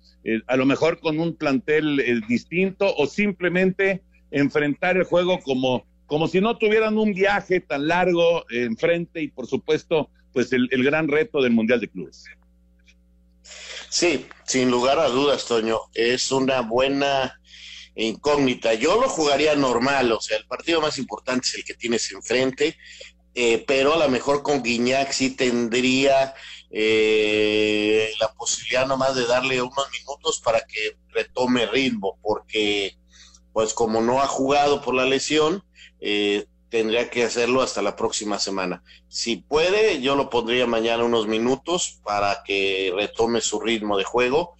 [0.45, 6.39] a lo mejor con un plantel distinto o simplemente enfrentar el juego como, como si
[6.39, 11.53] no tuvieran un viaje tan largo enfrente y por supuesto, pues el gran reto del
[11.53, 12.25] Mundial de Clubes.
[13.89, 17.39] Sí, sin lugar a dudas, Toño, es una buena
[17.95, 18.73] incógnita.
[18.73, 22.77] Yo lo jugaría normal, o sea, el partido más importante es el que tienes enfrente,
[23.35, 26.33] eh, pero a lo mejor con Guiñac sí tendría
[26.71, 32.97] eh, la posibilidad nomás de darle unos minutos para que retome ritmo, porque
[33.51, 35.63] pues como no ha jugado por la lesión,
[36.01, 38.81] eh, tendría que hacerlo hasta la próxima semana.
[39.07, 44.55] Si puede, yo lo pondría mañana unos minutos para que retome su ritmo de juego.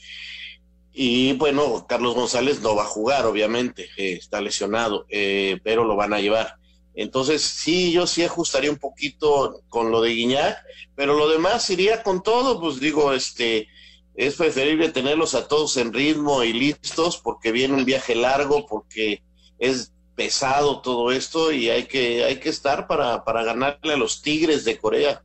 [0.92, 5.96] Y bueno, Carlos González no va a jugar, obviamente, eh, está lesionado, eh, pero lo
[5.96, 6.58] van a llevar.
[6.94, 10.56] Entonces, sí, yo sí ajustaría un poquito con lo de Guiñac,
[10.94, 13.70] pero lo demás iría con todo, pues digo, este,
[14.14, 19.24] es preferible tenerlos a todos en ritmo y listos porque viene un viaje largo, porque
[19.58, 24.22] es pesado todo esto y hay que, hay que estar para, para ganarle a los
[24.22, 25.24] Tigres de Corea.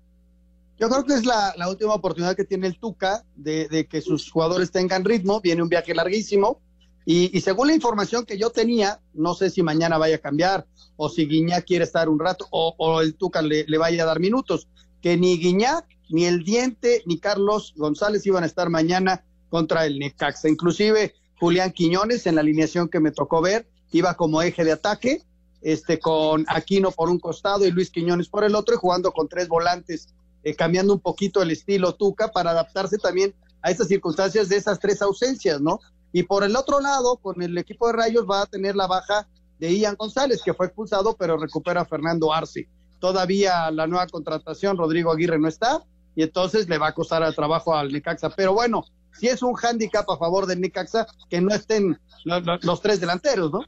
[0.78, 4.70] Yo creo que es la, última oportunidad que tiene el Tuca de, que sus jugadores
[4.70, 5.40] tengan ritmo.
[5.40, 6.60] Viene un viaje larguísimo.
[7.04, 11.08] Y, según la información que yo tenía, no sé si mañana vaya a cambiar o
[11.08, 14.68] si Guiñac quiere estar un rato o, el Tuca le, le, vaya a dar minutos.
[15.02, 19.98] Que ni Guiñac, ni el Diente, ni Carlos González iban a estar mañana contra el
[19.98, 20.48] Necaxa.
[20.48, 25.22] Inclusive Julián Quiñones en la alineación que me tocó ver iba como eje de ataque,
[25.60, 29.28] este, con Aquino por un costado y Luis Quiñones por el otro, y jugando con
[29.28, 30.08] tres volantes,
[30.44, 34.78] eh, cambiando un poquito el estilo Tuca para adaptarse también a estas circunstancias de esas
[34.78, 35.80] tres ausencias, ¿no?
[36.12, 39.28] Y por el otro lado, con el equipo de Rayos va a tener la baja
[39.58, 42.68] de Ian González, que fue expulsado, pero recupera a Fernando Arce.
[43.00, 45.82] Todavía la nueva contratación, Rodrigo Aguirre no está,
[46.14, 48.30] y entonces le va a costar el trabajo al Necaxa.
[48.30, 51.98] Pero bueno, si es un hándicap a favor del Necaxa que no estén
[52.62, 53.60] los tres delanteros, ¿no?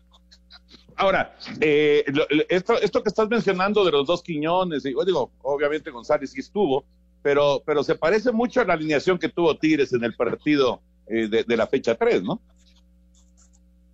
[0.97, 2.05] Ahora, eh,
[2.49, 6.85] esto, esto que estás mencionando de los dos Quiñones, y, digo, obviamente González sí estuvo,
[7.23, 11.29] pero, pero se parece mucho a la alineación que tuvo Tigres en el partido eh,
[11.29, 12.41] de, la fecha 3, ¿no?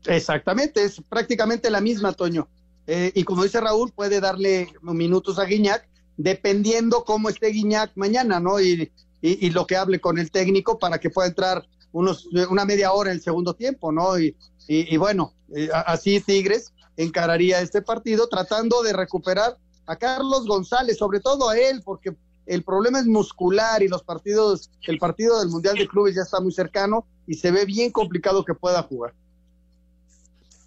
[0.06, 2.48] Exactamente, es prácticamente la misma, Toño.
[2.86, 8.38] Eh, y como dice Raúl, puede darle minutos a Guiñac, dependiendo cómo esté Guiñac mañana,
[8.38, 8.60] ¿no?
[8.60, 12.92] Y, y, lo que hable con el técnico para que pueda entrar unos, una media
[12.92, 14.18] hora en el segundo tiempo, ¿no?
[14.18, 14.36] Y,
[14.68, 21.20] y, bueno, eh, así Tigres encararía este partido tratando de recuperar a Carlos González, sobre
[21.20, 25.76] todo a él, porque el problema es muscular y los partidos, el partido del Mundial
[25.76, 29.14] de Clubes ya está muy cercano y se ve bien complicado que pueda jugar.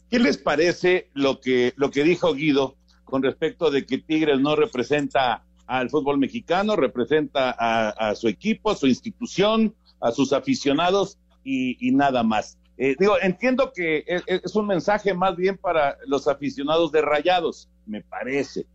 [0.09, 4.55] ¿Qué les parece lo que, lo que dijo Guido con respecto de que Tigres no
[4.55, 11.91] representa al fútbol mexicano, representa a, su equipo, a su institución, a sus aficionados y,
[11.91, 12.57] nada más?
[12.81, 18.01] Eh, digo, entiendo que es, un mensaje más bien para los aficionados de Rayados, me
[18.01, 18.65] parece.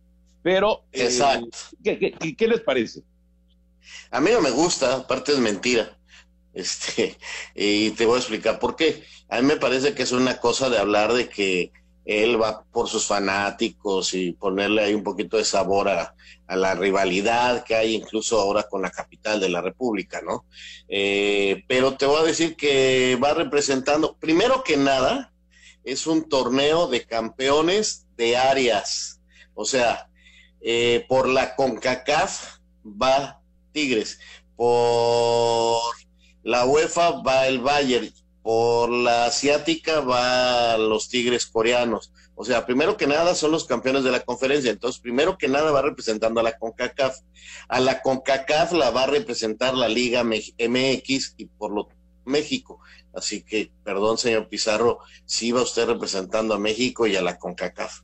[0.43, 1.49] Pero, eh, Exacto.
[1.83, 3.01] ¿qué, les parece?
[4.11, 5.91] A mí no me gusta, aparte es mentira.
[6.55, 7.17] Este,
[7.53, 9.03] y te voy a explicar por qué.
[9.27, 11.73] A mí me parece que es una cosa de hablar de que
[12.05, 16.15] él va por sus fanáticos y ponerle ahí un poquito de sabor a,
[16.47, 20.45] la rivalidad que hay incluso ahora con la capital de la República, ¿no?
[20.87, 25.33] Eh, pero te voy a decir que va representando, primero que nada,
[25.83, 29.21] es un torneo de campeones de áreas.
[29.55, 30.07] O sea,
[30.61, 33.41] eh, por la CONCACAF va
[33.71, 34.19] Tigres,
[34.55, 35.81] por
[36.43, 38.11] la UEFA va el Bayern,
[38.45, 42.13] por la asiática va los Tigres coreanos.
[42.35, 44.69] O sea, primero que nada son los campeones de la conferencia.
[44.69, 47.17] Entonces, primero que nada va representando a la CONCACAF.
[47.69, 51.89] A la CONCACAF la va a representar la Liga MX y por lo
[52.23, 52.79] México.
[53.15, 58.01] Así que, perdón, señor Pizarro, sí va usted representando a México y a la CONCACAF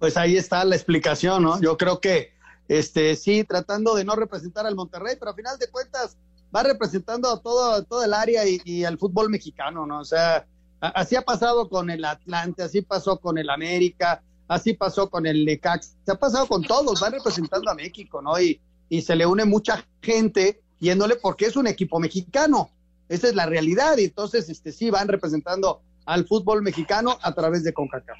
[0.00, 1.60] pues ahí está la explicación, ¿no?
[1.60, 2.32] Yo creo que,
[2.68, 6.16] este, sí, tratando de no representar al Monterrey, pero a final de cuentas
[6.54, 10.00] va representando a todo, todo el área y, al fútbol mexicano, ¿no?
[10.00, 10.46] O sea,
[10.80, 15.44] así ha pasado con el Atlante, así pasó con el América, así pasó con el
[15.44, 18.40] Necax, se ha pasado con todos, va representando a México, ¿no?
[18.40, 22.70] Y, y se le une mucha gente yéndole porque es un equipo mexicano.
[23.08, 23.98] Esa es la realidad.
[23.98, 28.18] Y entonces, este, sí, van representando al fútbol mexicano a través de CONCACAF.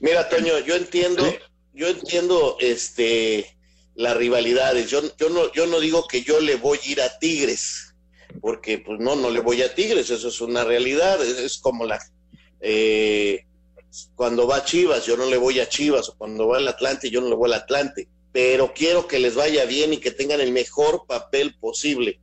[0.00, 1.24] Mira, Toño, yo entiendo,
[1.74, 3.57] yo entiendo este
[3.98, 4.88] las rivalidades.
[4.88, 7.96] Yo, yo no, yo no digo que yo le voy a ir a Tigres,
[8.40, 11.98] porque pues no, no le voy a Tigres, eso es una realidad, es, como la
[12.60, 13.44] eh,
[14.14, 17.10] cuando va a Chivas, yo no le voy a Chivas, o cuando va al Atlante,
[17.10, 20.40] yo no le voy al Atlante, pero quiero que les vaya bien y que tengan
[20.40, 22.20] el mejor papel posible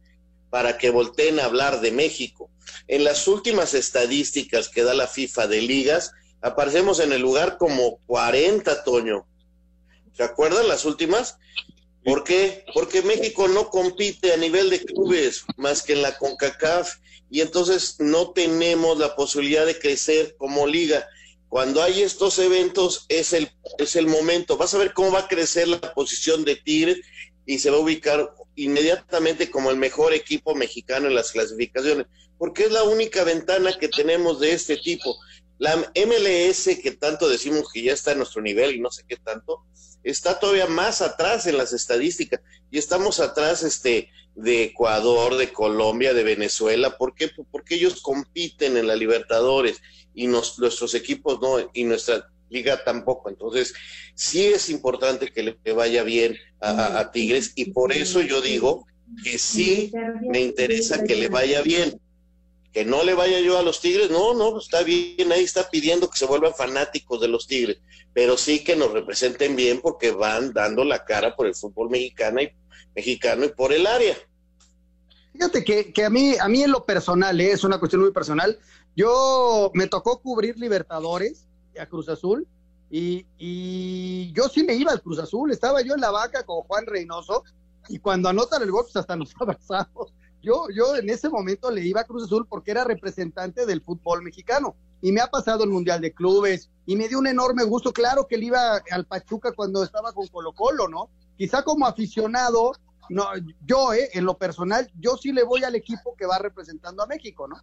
[0.49, 2.49] para que volteen a hablar de México.
[2.87, 7.97] En las últimas estadísticas que da la FIFA de ligas, aparecemos en el lugar como
[8.05, 9.27] 40, Toño.
[10.15, 11.37] ¿Se acuerdan las últimas?
[12.03, 12.63] ¿Por qué?
[12.73, 16.97] Porque México no compite a nivel de clubes más que en la CONCACAF
[17.29, 21.07] y entonces no tenemos la posibilidad de crecer como liga.
[21.49, 24.55] Cuando hay estos eventos es el, es el momento.
[24.55, 26.99] Vas a ver cómo va a crecer la posición de Tigres
[27.45, 32.63] y se va a ubicar inmediatamente como el mejor equipo mexicano en las clasificaciones, porque
[32.63, 35.17] es la única ventana que tenemos de este tipo.
[35.57, 39.17] La MLS, que tanto decimos que ya está a nuestro nivel y no sé qué
[39.17, 39.65] tanto,
[40.05, 42.39] está todavía más atrás en las estadísticas
[42.71, 46.97] y estamos atrás este, de Ecuador, de Colombia, de Venezuela.
[46.97, 47.29] ¿Por qué?
[47.51, 49.81] Porque ellos compiten en la Libertadores
[50.13, 53.29] y nuestros equipos no, y nuestra liga tampoco.
[53.29, 53.73] Entonces,
[54.13, 58.87] sí es importante que le vaya bien a Tigres y por eso yo digo
[59.23, 59.91] que sí
[60.21, 61.99] me interesa que le vaya bien
[62.75, 66.09] que no le vaya yo a los Tigres, no, no, está bien, ahí está pidiendo
[66.09, 67.77] que se vuelvan fanáticos de los Tigres,
[68.15, 72.41] pero sí que nos representen bien porque van dando la cara por el fútbol mexicano
[72.41, 72.49] y,
[72.95, 74.15] mexicano y por el área.
[75.33, 77.51] Fíjate que, a mí, a mí en lo personal, ¿eh?
[77.51, 78.57] es una cuestión muy personal,
[78.95, 81.45] yo me tocó cubrir Libertadores
[81.77, 82.47] a Cruz Azul
[82.89, 86.61] y, y yo sí me iba al Cruz Azul, estaba yo en la vaca con
[86.61, 87.43] Juan Reynoso
[87.89, 90.13] y cuando anotan el gol, pues hasta nos abrazamos
[90.45, 94.21] yo, yo en ese momento le iba a Cruz Azul porque era representante del fútbol
[94.21, 97.91] mexicano y me ha pasado el Mundial de Clubes y me dio un enorme gusto.
[97.91, 101.09] Claro que él iba al Pachuca cuando estaba con Colo Colo, ¿no?
[101.35, 102.73] Quizá como aficionado,
[103.09, 103.25] no,
[103.65, 107.07] yo, eh, en lo personal, yo sí le voy al equipo que va representando a
[107.07, 107.55] México, ¿no?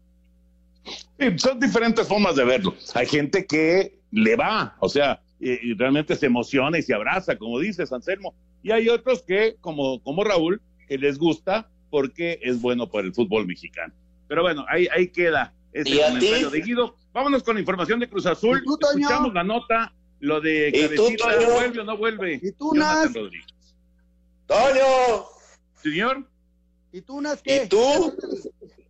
[1.18, 2.74] Sí, son diferentes formas de verlo.
[2.94, 7.60] Hay gente que le va, o sea, y, realmente se emociona y se abraza, como
[7.60, 8.34] dices, Anselmo.
[8.62, 13.12] Y hay otros que, como, como Raúl, que les gusta porque es bueno para el
[13.12, 13.92] fútbol mexicano.
[14.26, 16.96] Pero bueno, ahí, ahí queda ese comentario de Guido.
[17.12, 18.62] Vámonos con la información de Cruz Azul.
[18.66, 22.40] Escuchamos la nota, lo de Cabecita, ¿vuelve o no vuelve?
[22.42, 23.12] ¿Y tú, Nas?
[23.12, 23.30] ¡Toño!
[25.82, 26.26] ¿Señor?
[26.92, 27.64] ¿Y tú, Nas, qué?
[27.64, 28.16] ¿Y tú?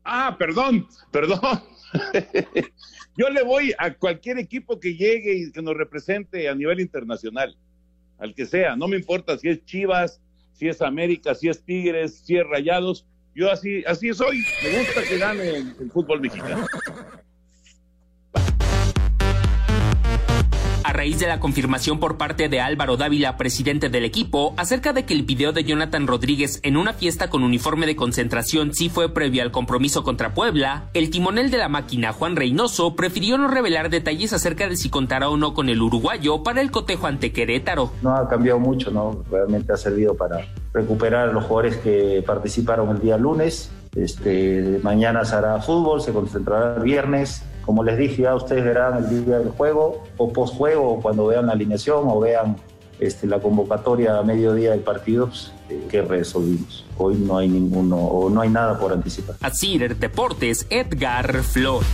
[0.05, 1.41] Ah, perdón, perdón.
[3.17, 7.59] Yo le voy a cualquier equipo que llegue y que nos represente a nivel internacional,
[8.19, 10.21] al que sea, no me importa si es Chivas,
[10.53, 14.45] si es América, si es Tigres, si es Rayados, Yo así, así soy.
[14.63, 16.67] Me gusta que gane el, el fútbol mexicano.
[20.93, 25.15] Raíz de la confirmación por parte de Álvaro Dávila, presidente del equipo, acerca de que
[25.15, 29.43] el video de Jonathan Rodríguez en una fiesta con uniforme de concentración sí fue previo
[29.43, 34.33] al compromiso contra Puebla, el timonel de la máquina, Juan Reynoso, prefirió no revelar detalles
[34.33, 37.91] acerca de si contará o no con el uruguayo para el cotejo ante Querétaro.
[38.03, 39.25] No ha cambiado mucho, ¿no?
[39.31, 43.71] Realmente ha servido para recuperar a los jugadores que participaron el día lunes.
[43.95, 47.43] Este, mañana se hará fútbol, se concentrará el viernes.
[47.65, 51.47] Como les dije, ya ustedes verán el día del juego o post-juego, o cuando vean
[51.47, 52.57] la alineación o vean
[52.99, 56.85] este, la convocatoria a mediodía del partido, pues, eh, que resolvimos.
[56.97, 59.37] Hoy no hay ninguno o no hay nada por anticipar.
[59.41, 61.89] Asir Deportes, Edgar Flores.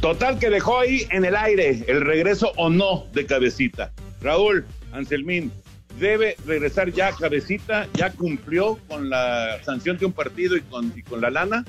[0.00, 3.90] Total que dejó ahí en el aire el regreso o no de Cabecita.
[4.20, 5.50] Raúl, Anselmín,
[5.98, 11.02] debe regresar ya Cabecita, ya cumplió con la sanción de un partido y con, y
[11.02, 11.64] con la lana.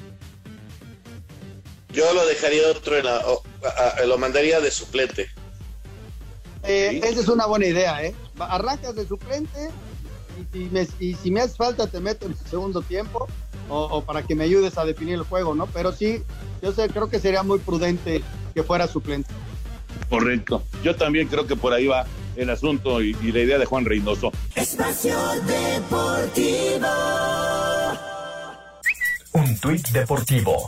[1.95, 5.29] Yo lo dejaría otro en la, o- a- a- lo mandaría de suplente.
[6.63, 8.13] Eh, Esa es una buena idea, ¿eh?
[8.39, 9.69] Arrancas de suplente
[10.37, 13.27] y si, me, y si me hace falta te meto en el segundo tiempo
[13.69, 15.67] o, o para que me ayudes a definir el juego, ¿no?
[15.67, 16.23] Pero sí,
[16.61, 18.21] yo sé, creo que sería muy prudente
[18.53, 19.29] que fuera suplente.
[20.09, 20.63] Correcto.
[20.83, 23.85] Yo también creo que por ahí va el asunto y, y la idea de Juan
[23.85, 24.31] Reynoso.
[24.55, 25.15] Espacio
[25.45, 26.87] Deportivo.
[29.65, 30.67] Tuit deportivo.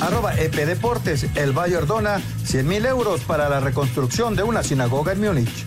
[0.00, 5.12] Arroba EP Deportes, el Valle Ordona 100 mil euros para la reconstrucción de una sinagoga
[5.12, 5.66] en Múnich.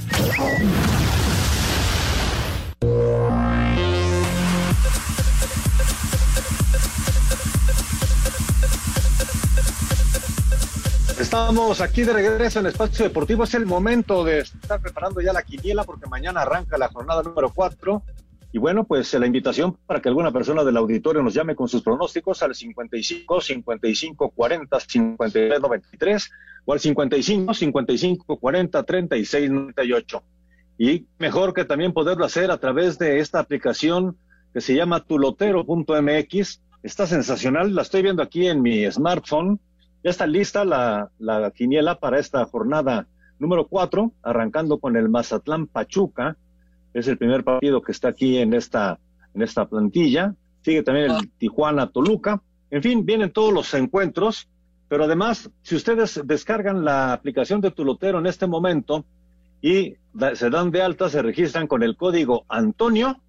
[11.19, 13.43] Estamos aquí de regreso en Espacio Deportivo.
[13.43, 17.51] Es el momento de estar preparando ya la quiniela porque mañana arranca la jornada número
[17.53, 18.01] 4.
[18.51, 21.83] Y bueno, pues la invitación para que alguna persona del auditorio nos llame con sus
[21.83, 26.31] pronósticos al 55 55 40 53 93
[26.65, 30.23] o al 55 55 40 36 98.
[30.79, 34.17] Y mejor que también poderlo hacer a través de esta aplicación
[34.53, 36.61] que se llama tulotero.mx.
[36.81, 39.59] Está sensacional, la estoy viendo aquí en mi smartphone.
[40.03, 43.05] Ya está lista la, la quiniela para esta jornada
[43.37, 46.37] número 4, arrancando con el Mazatlán Pachuca.
[46.93, 48.99] Es el primer partido que está aquí en esta,
[49.33, 50.35] en esta plantilla.
[50.61, 52.41] Sigue también el Tijuana Toluca.
[52.71, 54.47] En fin, vienen todos los encuentros.
[54.87, 59.05] Pero además, si ustedes descargan la aplicación de Tulotero en este momento
[59.61, 59.95] y
[60.33, 63.21] se dan de alta, se registran con el código Antonio,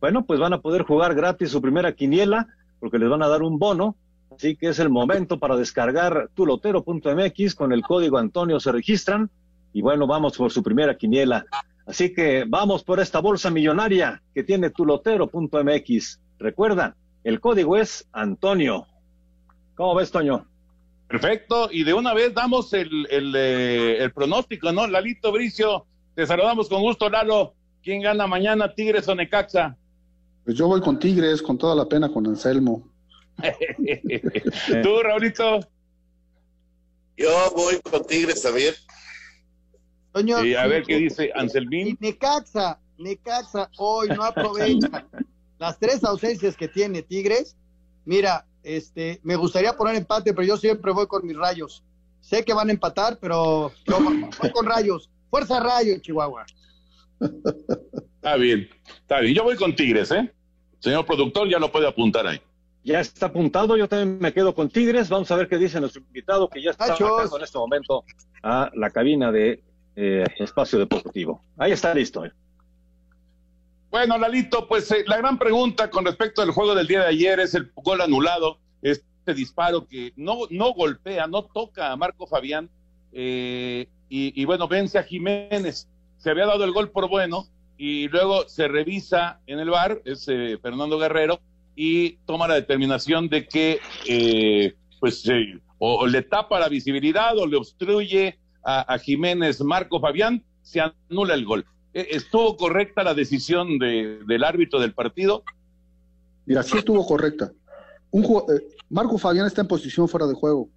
[0.00, 2.46] bueno, pues van a poder jugar gratis su primera quiniela
[2.78, 3.96] porque les van a dar un bono
[4.38, 9.30] Así que es el momento para descargar tulotero.mx con el código Antonio se registran
[9.72, 11.44] y bueno, vamos por su primera quiniela.
[11.88, 16.20] Así que vamos por esta bolsa millonaria que tiene tulotero.mx.
[16.38, 18.86] Recuerda, el código es Antonio.
[19.74, 20.46] ¿Cómo ves, Toño?
[21.08, 24.86] Perfecto, y de una vez damos el, el, eh, el pronóstico, ¿no?
[24.86, 27.54] Lalito Bricio, te saludamos con gusto, Lalo.
[27.82, 29.74] ¿Quién gana mañana, Tigres o Necaxa?
[30.44, 32.86] Pues yo voy con Tigres, con toda la pena, con Anselmo.
[34.82, 35.60] ¿Tú, Raulito?
[37.16, 38.74] Yo voy con Tigres también.
[40.18, 41.88] Toño, Sí, a ver qué dice Anselmín.
[41.88, 45.06] Y Necaxa, Necaxa hoy no aprovecha
[45.58, 47.56] las tres ausencias que tiene Tigres.
[48.04, 51.84] Mira, este, me gustaría poner empate, pero yo siempre voy con mis rayos.
[52.20, 55.08] Sé que van a empatar, pero yo voy con rayos.
[55.30, 56.46] Fuerza rayo, Chihuahua.
[58.16, 58.68] Está bien,
[59.00, 59.34] está bien.
[59.34, 60.32] Yo voy con Tigres, ¿eh?
[60.80, 62.40] Señor productor, ya lo puede apuntar ahí.
[62.82, 65.08] Ya está apuntado, yo también me quedo con Tigres.
[65.08, 68.04] Vamos a ver qué dice nuestro invitado que ya está en este momento
[68.42, 69.62] a la cabina de
[70.00, 71.42] eh, Espacio Deportivo.
[71.56, 72.22] Ahí está listo.
[73.90, 77.40] Bueno, Lalito, pues eh, la gran pregunta con respecto al juego del día de ayer
[77.40, 82.70] es el gol anulado, este disparo que no, no golpea, no toca a Marco Fabián,
[83.12, 85.86] eh, y, bueno, vence a Jiménez.
[86.16, 87.46] Se había dado el gol por bueno,
[87.76, 90.24] y luego se revisa en el bar, es
[90.62, 91.40] Fernando Guerrero,
[91.76, 95.28] y toma la determinación de que eh, pues
[95.78, 98.38] o, o le tapa la visibilidad o le obstruye
[98.68, 101.64] a, a Jiménez Marco Fabián, se anula el gol.
[101.94, 105.42] Eh, ¿Estuvo correcta la decisión de- del árbitro del partido?
[106.44, 107.50] Mira, sí estuvo correcta.
[108.10, 108.60] Un eh,
[108.90, 110.68] Marco Fabián está en posición fuera de juego.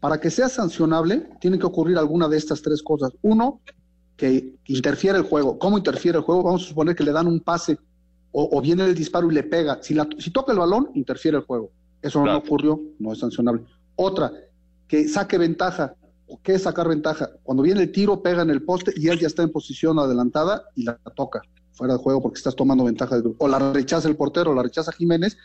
[0.00, 3.12] Para que sea sancionable, tiene que ocurrir alguna de estas tres cosas.
[3.22, 3.60] Uno,
[4.16, 5.56] que interfiere el juego.
[5.58, 6.42] ¿Cómo interfiere el juego?
[6.42, 7.78] Vamos a suponer que le dan un pase
[8.32, 9.78] o, o viene el disparo y le pega.
[9.82, 11.70] Si, la- si toca el balón, interfiere el juego.
[12.02, 13.62] Eso no ocurrió, no es sancionable.
[13.94, 14.32] Otra,
[14.88, 15.94] que saque ventaja.
[16.42, 17.30] ¿Qué es sacar ventaja?
[17.42, 20.64] Cuando viene el tiro, pega en el poste y él ya está en posición adelantada
[20.74, 21.42] y la toca.
[21.72, 23.20] fuera de juego porque estás tomando ventaja.
[23.20, 25.36] De, o la rechaza el portero, o la rechaza Jiménez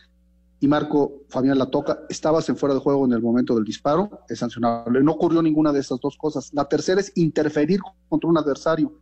[0.60, 2.00] y Marco Fabián la toca.
[2.08, 5.02] Estabas en fuera de juego en el momento del disparo, es sancionable.
[5.02, 6.50] No ocurrió ninguna de esas dos cosas.
[6.52, 8.92] La tercera es interferir contra un adversario.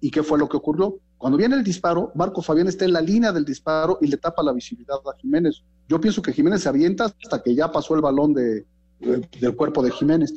[0.00, 0.98] ¿Y qué fue lo que ocurrió?
[1.16, 4.42] Cuando viene el disparo, Marco Fabián está en la línea del disparo y le tapa
[4.42, 5.62] la visibilidad a Jiménez.
[5.88, 8.66] Yo pienso que Jiménez se avienta hasta que ya pasó el balón de,
[9.00, 10.34] de, del cuerpo de Jiménez.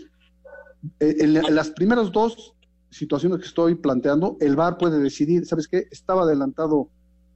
[0.99, 2.53] Eh, En, las primeras dos
[2.89, 5.87] situaciones que estoy planteando, el VAR puede decidir, ¿sabes qué?
[5.91, 6.89] Estaba adelantado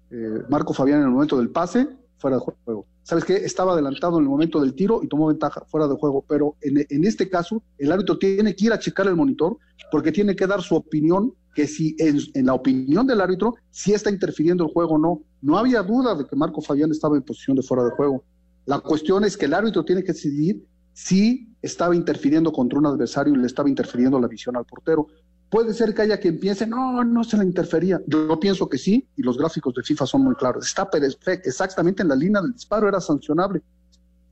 [0.09, 1.87] eh, Marco Fabián en el momento del pase,
[2.17, 2.85] fuera de juego.
[3.03, 3.35] ¿Sabes qué?
[3.35, 6.23] Estaba adelantado en el momento del tiro y tomó ventaja fuera de juego.
[6.27, 9.57] Pero en, este caso, el árbitro tiene que ir a checar el monitor
[9.91, 14.11] porque tiene que dar su opinión, que si en la opinión del árbitro, si está
[14.11, 15.21] interfiriendo el juego o no.
[15.41, 18.23] No había duda de que Marco Fabián estaba en posición de fuera de juego.
[18.65, 23.33] La cuestión es que el árbitro tiene que decidir si estaba interfiriendo contra un adversario
[23.33, 25.07] y le estaba interfiriendo la visión al portero.
[25.49, 28.01] Puede ser que haya quien piense, no, no se la interfería.
[28.07, 30.65] Yo pienso que sí, y los gráficos de FIFA son muy claros.
[30.65, 33.61] Está perfecto, exactamente en la línea del disparo, era sancionable.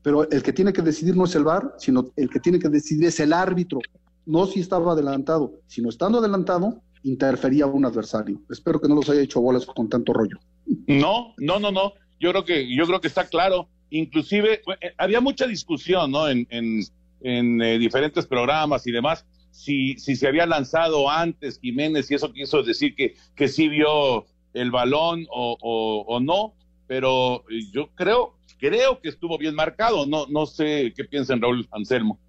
[0.02, 2.70] Pero el que tiene que decidir no es el VAR, sino el que tiene que
[2.70, 3.80] decidir es el árbitro.
[4.26, 8.42] No si estaba adelantado, sino estando adelantado, interfería a un adversario.
[8.50, 10.38] Espero que no los haya hecho bolas con tanto rollo.
[10.88, 11.94] No, no, no, no.
[12.20, 13.68] Yo creo que, yo creo que está claro.
[13.90, 16.28] Inclusive, eh, había mucha discusión, ¿no?
[17.22, 22.32] En eh, diferentes programas y demás si, si se había lanzado antes Jiménez y eso
[22.32, 26.56] quiso decir que, que sí vio el balón o, o, no,
[26.88, 30.06] pero yo creo, creo que estuvo bien marcado.
[30.06, 32.20] No, no sé qué piensan Raúl Anselmo.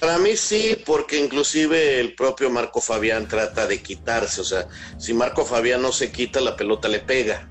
[0.00, 4.66] Para mí sí, porque inclusive el propio Marco Fabián trata de quitarse, o sea,
[4.98, 7.48] si Marco Fabián no se quita, la pelota le pega.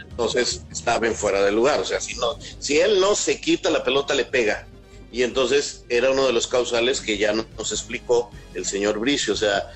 [0.00, 3.70] Entonces estaba en fuera de lugar, o sea, si no, si él no se quita,
[3.70, 4.66] la pelota le pega
[5.10, 9.36] y entonces era uno de los causales que ya nos explicó el señor Bricio, o
[9.36, 9.70] sea,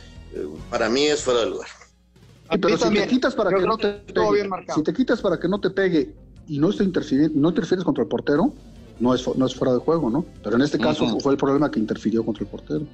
[0.70, 1.68] para mí es fuera de lugar.
[2.60, 5.60] Pero si te quitas para que no te pegue, si te quitas para que no
[5.60, 6.14] te pegue
[6.48, 8.52] y no está interfiriendo, no interfieres contra el portero,
[9.00, 10.24] no es, no es fuera de juego, ¿no?
[10.42, 11.20] Pero en este caso uh -huh.
[11.22, 12.86] fue el problema que interfirió contra el portero.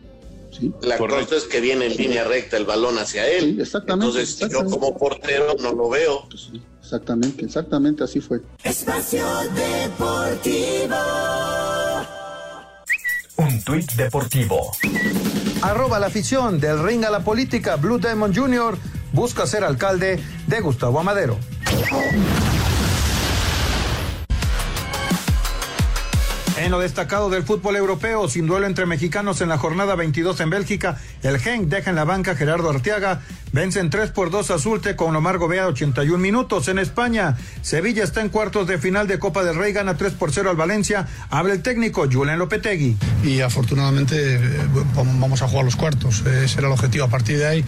[0.50, 0.72] ¿sí?
[0.82, 3.56] La cosa es que viene en línea recta el balón hacia él.
[3.56, 4.06] Sí, exactamente.
[4.06, 4.74] Entonces, exactamente.
[4.74, 6.24] yo como portero no lo veo.
[6.30, 8.40] Pues sí, exactamente, exactamente así fue.
[8.62, 10.96] Espacio Deportivo.
[13.38, 14.72] Un tuit deportivo.
[15.62, 17.76] Arroba la afición del ring a la política.
[17.76, 18.76] Blue Diamond Jr.
[19.12, 20.18] busca ser alcalde
[20.48, 21.38] de Gustavo Amadero.
[26.68, 30.50] En lo destacado del fútbol europeo, sin duelo entre mexicanos en la jornada 22 en
[30.50, 34.94] Bélgica, el Genk deja en la banca Gerardo Arteaga, vencen 3 por 2 a Zulte
[34.94, 36.68] con Omar Gobea 81 minutos.
[36.68, 40.30] En España, Sevilla está en cuartos de final de Copa del Rey, gana 3 por
[40.30, 42.98] 0 al Valencia, habla el técnico Julen Lopetegui.
[43.24, 44.38] Y afortunadamente
[44.94, 47.06] vamos a jugar los cuartos, ese era el objetivo.
[47.06, 47.64] A partir de ahí,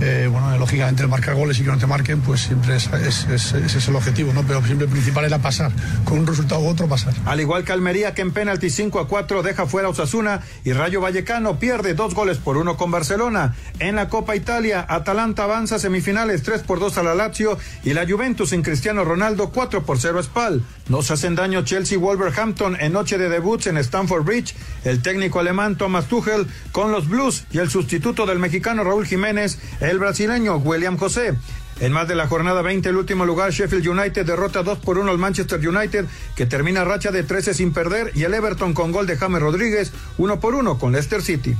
[0.00, 3.26] eh, bueno, lógicamente el marcar goles y que no te marquen, pues siempre es, es,
[3.28, 4.42] es, ese es el objetivo, ¿no?
[4.44, 5.72] Pero siempre el principal era pasar,
[6.04, 7.14] con un resultado u otro pasar.
[7.24, 10.72] Al igual que Almería, que en penalti 5 a 4 deja fuera a Osasuna y
[10.72, 13.54] Rayo Vallecano pierde dos goles por uno con Barcelona.
[13.78, 17.94] En la Copa Italia, Atalanta avanza a semifinales 3 por 2 a la Lazio y
[17.94, 20.62] la Juventus en Cristiano Ronaldo 4 por 0 a Spal.
[20.88, 24.54] Nos hacen daño Chelsea Wolverhampton en noche de debuts en Stamford Bridge.
[24.84, 29.58] El técnico alemán Thomas Tuchel con los Blues y el sustituto del mexicano Raúl Jiménez,
[29.88, 31.34] el brasileño William José.
[31.80, 35.10] En más de la jornada 20, el último lugar, Sheffield United derrota 2 por 1
[35.10, 39.06] al Manchester United, que termina racha de 13 sin perder, y el Everton con gol
[39.06, 41.54] de James Rodríguez, 1 por 1 con Leicester City.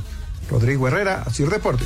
[0.51, 1.85] Rodrigo Herrera, así Deporte.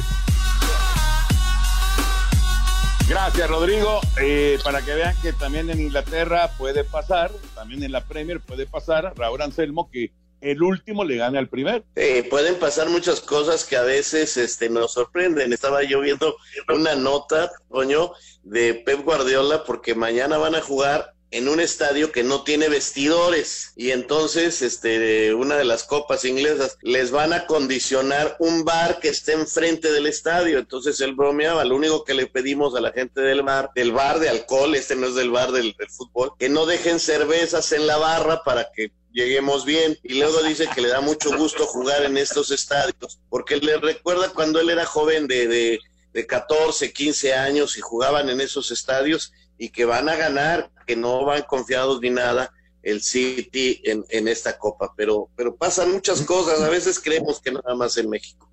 [3.09, 4.01] Gracias, Rodrigo.
[4.21, 8.67] Eh, para que vean que también en Inglaterra puede pasar, también en la Premier puede
[8.67, 10.13] pasar, Raúl Anselmo, que
[10.43, 11.85] el último le gane al primer.
[11.97, 15.53] Eh, pueden pasar muchas cosas que a veces este, nos sorprenden.
[15.53, 16.37] Estaba yo viendo
[16.69, 18.13] una nota, coño,
[18.43, 23.73] de Pep Guardiola, porque mañana van a jugar en un estadio que no tiene vestidores
[23.75, 29.09] y entonces este una de las copas inglesas les van a condicionar un bar que
[29.09, 33.23] esté enfrente del estadio entonces él bromeaba lo único que le pedimos a la gente
[33.23, 36.67] del bar del bar de alcohol este no es del bar del fútbol que no
[36.67, 39.99] dejen cervezas en la barra para que lleguemos bien.
[40.03, 44.31] Y luego dice que le da mucho gusto jugar en estos estadios, porque le recuerda
[44.31, 45.81] cuando él era joven de, de,
[46.13, 50.97] de 14, 15 años y jugaban en esos estadios y que van a ganar, que
[50.97, 52.53] no van confiados ni nada
[52.83, 57.53] el City en, en esta copa, pero, pero pasan muchas cosas, a veces creemos que
[57.53, 58.51] nada más en México.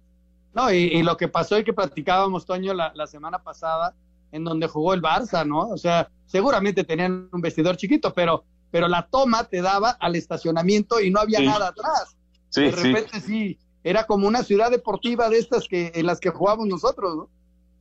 [0.54, 3.96] No, y, y lo que pasó y que platicábamos, Toño, la, la semana pasada,
[4.32, 5.70] en donde jugó el Barça, ¿no?
[5.70, 11.00] O sea, seguramente tenían un vestidor chiquito, pero pero la toma te daba al estacionamiento
[11.00, 11.46] y no había sí.
[11.46, 12.16] nada atrás.
[12.50, 13.28] Sí, de repente sí.
[13.28, 13.60] sí.
[13.84, 17.30] era como una ciudad deportiva de estas que en las que jugábamos nosotros, ¿no?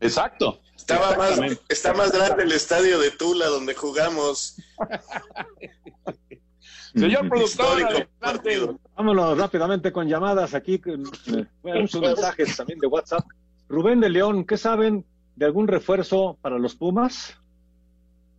[0.01, 0.61] Exacto.
[0.77, 4.57] Estaba más, está más grande el estadio de Tula donde jugamos.
[6.95, 8.09] Señor productor,
[8.97, 10.81] vámonos rápidamente con llamadas aquí.
[11.63, 13.25] muchos mensajes también de WhatsApp.
[13.69, 15.05] Rubén de León, ¿qué saben
[15.37, 17.37] de algún refuerzo para los Pumas?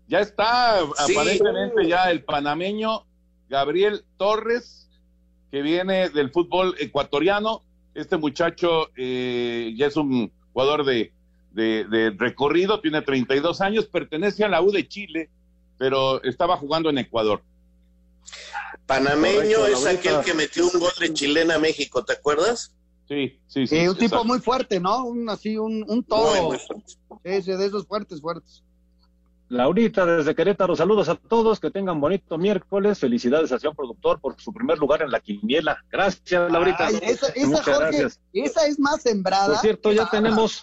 [0.10, 3.06] Ya está aparentemente ya el panameño
[3.48, 4.90] Gabriel Torres,
[5.52, 7.62] que viene del fútbol ecuatoriano.
[7.94, 11.14] Este muchacho eh, ya es un jugador de,
[11.52, 15.30] de, recorrido, tiene 32 años, pertenece a la U de Chile,
[15.78, 17.44] pero estaba jugando en Ecuador.
[18.88, 22.76] Panameño es aquel que metió un gol de chilena a México, ¿te acuerdas?
[23.08, 23.88] Sí, sí, sí.
[23.88, 25.06] un tipo muy fuerte, ¿no?
[25.06, 26.58] Un, así, un, un todo.
[27.24, 28.64] Ese, de esos fuertes, fuertes.
[29.50, 34.40] Laurita desde Querétaro, saludos a todos, que tengan bonito miércoles, felicidades a Sion Productor por
[34.40, 35.84] su primer lugar en la quiniela.
[35.92, 36.88] Gracias, Laurita.
[36.90, 38.22] esa, Muchas gracias.
[38.32, 39.48] Esa es más sembrada.
[39.48, 40.62] Por cierto, ya tenemos.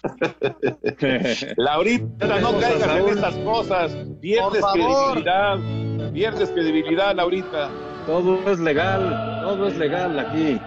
[1.57, 3.91] Laurita, no caigas en estas cosas.
[4.21, 6.13] Pierdes credibilidad.
[6.13, 7.69] Pierdes credibilidad, Laurita.
[8.05, 10.61] Todo es legal, todo es legal aquí.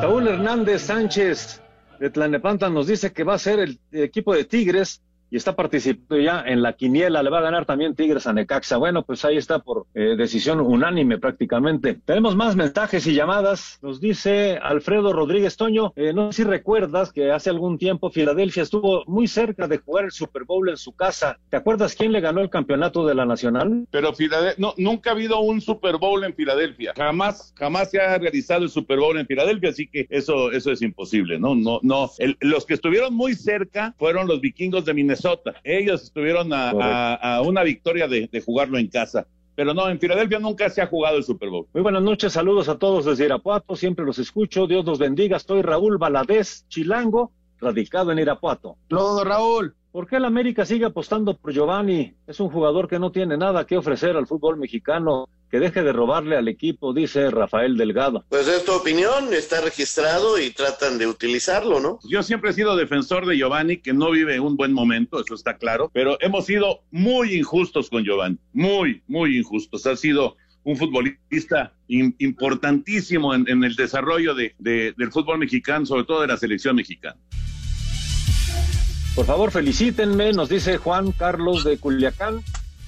[0.00, 1.60] Saúl Hernández Sánchez
[1.98, 6.18] de Tlanepanta nos dice que va a ser el equipo de Tigres y está participando
[6.18, 7.22] ya en la quiniela.
[7.22, 8.76] Le va a ganar también Tigres a Necaxa.
[8.76, 11.98] Bueno, pues ahí está por eh, decisión unánime prácticamente.
[12.04, 13.78] Tenemos más mensajes y llamadas.
[13.82, 15.92] Nos dice Alfredo Rodríguez Toño.
[15.96, 20.04] Eh, no sé si recuerdas que hace algún tiempo Filadelfia estuvo muy cerca de jugar
[20.04, 21.38] el Super Bowl en su casa.
[21.50, 23.86] ¿Te acuerdas quién le ganó el campeonato de la Nacional?
[23.90, 26.92] Pero Filadelfia, no, nunca ha habido un Super Bowl en Filadelfia.
[26.96, 30.82] Jamás, jamás se ha realizado el Super Bowl en Filadelfia, así que eso, eso es
[30.82, 31.54] imposible, ¿no?
[31.54, 32.10] No, no.
[32.40, 35.15] los que estuvieron muy cerca fueron los vikingos de Minnesota
[35.64, 39.26] ellos estuvieron a, una victoria de, jugarlo en casa.
[39.54, 41.66] Pero no, en Filadelfia nunca se ha jugado el Super Bowl.
[41.72, 45.38] Muy buenas noches, saludos a todos desde Irapuato, siempre los escucho, Dios los bendiga.
[45.38, 48.76] Estoy Raúl Valadez Chilango, radicado en Irapuato.
[48.88, 49.74] Todo, Raúl.
[49.92, 52.12] ¿Por qué el América sigue apostando por Giovanni?
[52.26, 55.26] Es un jugador que no tiene nada que ofrecer al fútbol mexicano.
[55.50, 58.24] Que deje de robarle al equipo, dice Rafael Delgado.
[58.28, 61.98] Pues es tu opinión, está registrado y tratan de utilizarlo, ¿no?
[62.08, 65.56] Yo siempre he sido defensor de Giovanni, que no vive un buen momento, eso está
[65.56, 69.86] claro, pero hemos sido muy injustos con Giovanni, muy, muy injustos.
[69.86, 70.36] Ha sido
[70.66, 77.16] un futbolista importantísimo en, el desarrollo del fútbol mexicano, sobre todo de la selección mexicana.
[79.14, 82.42] Por favor, felicítenme, nos dice Juan Carlos de Culiacán.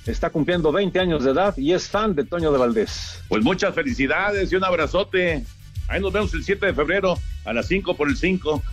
[0.08, 3.22] Está cumpliendo 20 años de edad y es fan de Toño de Valdés.
[3.28, 5.44] Pues muchas felicidades y un abrazote.
[5.86, 8.62] Ahí nos vemos el 7 de febrero a las 5 por el 5.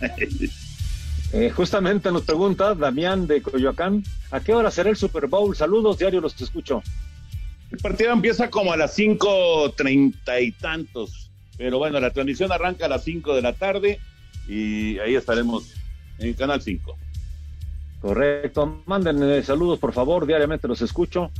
[1.32, 5.56] Eh, justamente nos pregunta Damián de Coyoacán, ¿a qué hora será el Super Bowl?
[5.56, 6.84] Saludos, diario los escucho.
[7.72, 12.88] El partido empieza como a las 5.30 y tantos, pero bueno, la transmisión arranca a
[12.88, 13.98] las 5 de la tarde
[14.46, 15.74] y ahí estaremos
[16.20, 16.96] en Canal 5.
[18.06, 18.82] Correcto.
[18.86, 20.26] Mándenme saludos, por favor.
[20.26, 21.32] Diariamente los escucho.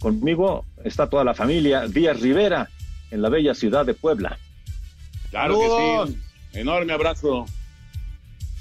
[0.00, 2.70] Conmigo está toda la familia Díaz Rivera
[3.10, 4.38] en la bella ciudad de Puebla.
[5.30, 6.18] Claro que sí.
[6.60, 7.44] Enorme abrazo.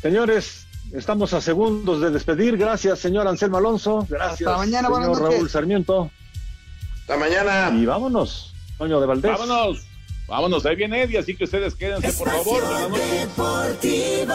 [0.02, 2.58] Señores, estamos a segundos de despedir.
[2.58, 4.06] Gracias, señor Anselmo Alonso.
[4.10, 6.12] Gracias, Hasta mañana, señor Raúl Sarmiento.
[7.00, 7.72] Hasta mañana.
[7.74, 9.32] Y vámonos, Toño de Valdés.
[9.32, 9.86] Vámonos.
[10.28, 12.64] Vámonos, ahí viene Eddie, así que ustedes quédense, por favor.
[13.38, 14.28] Noches.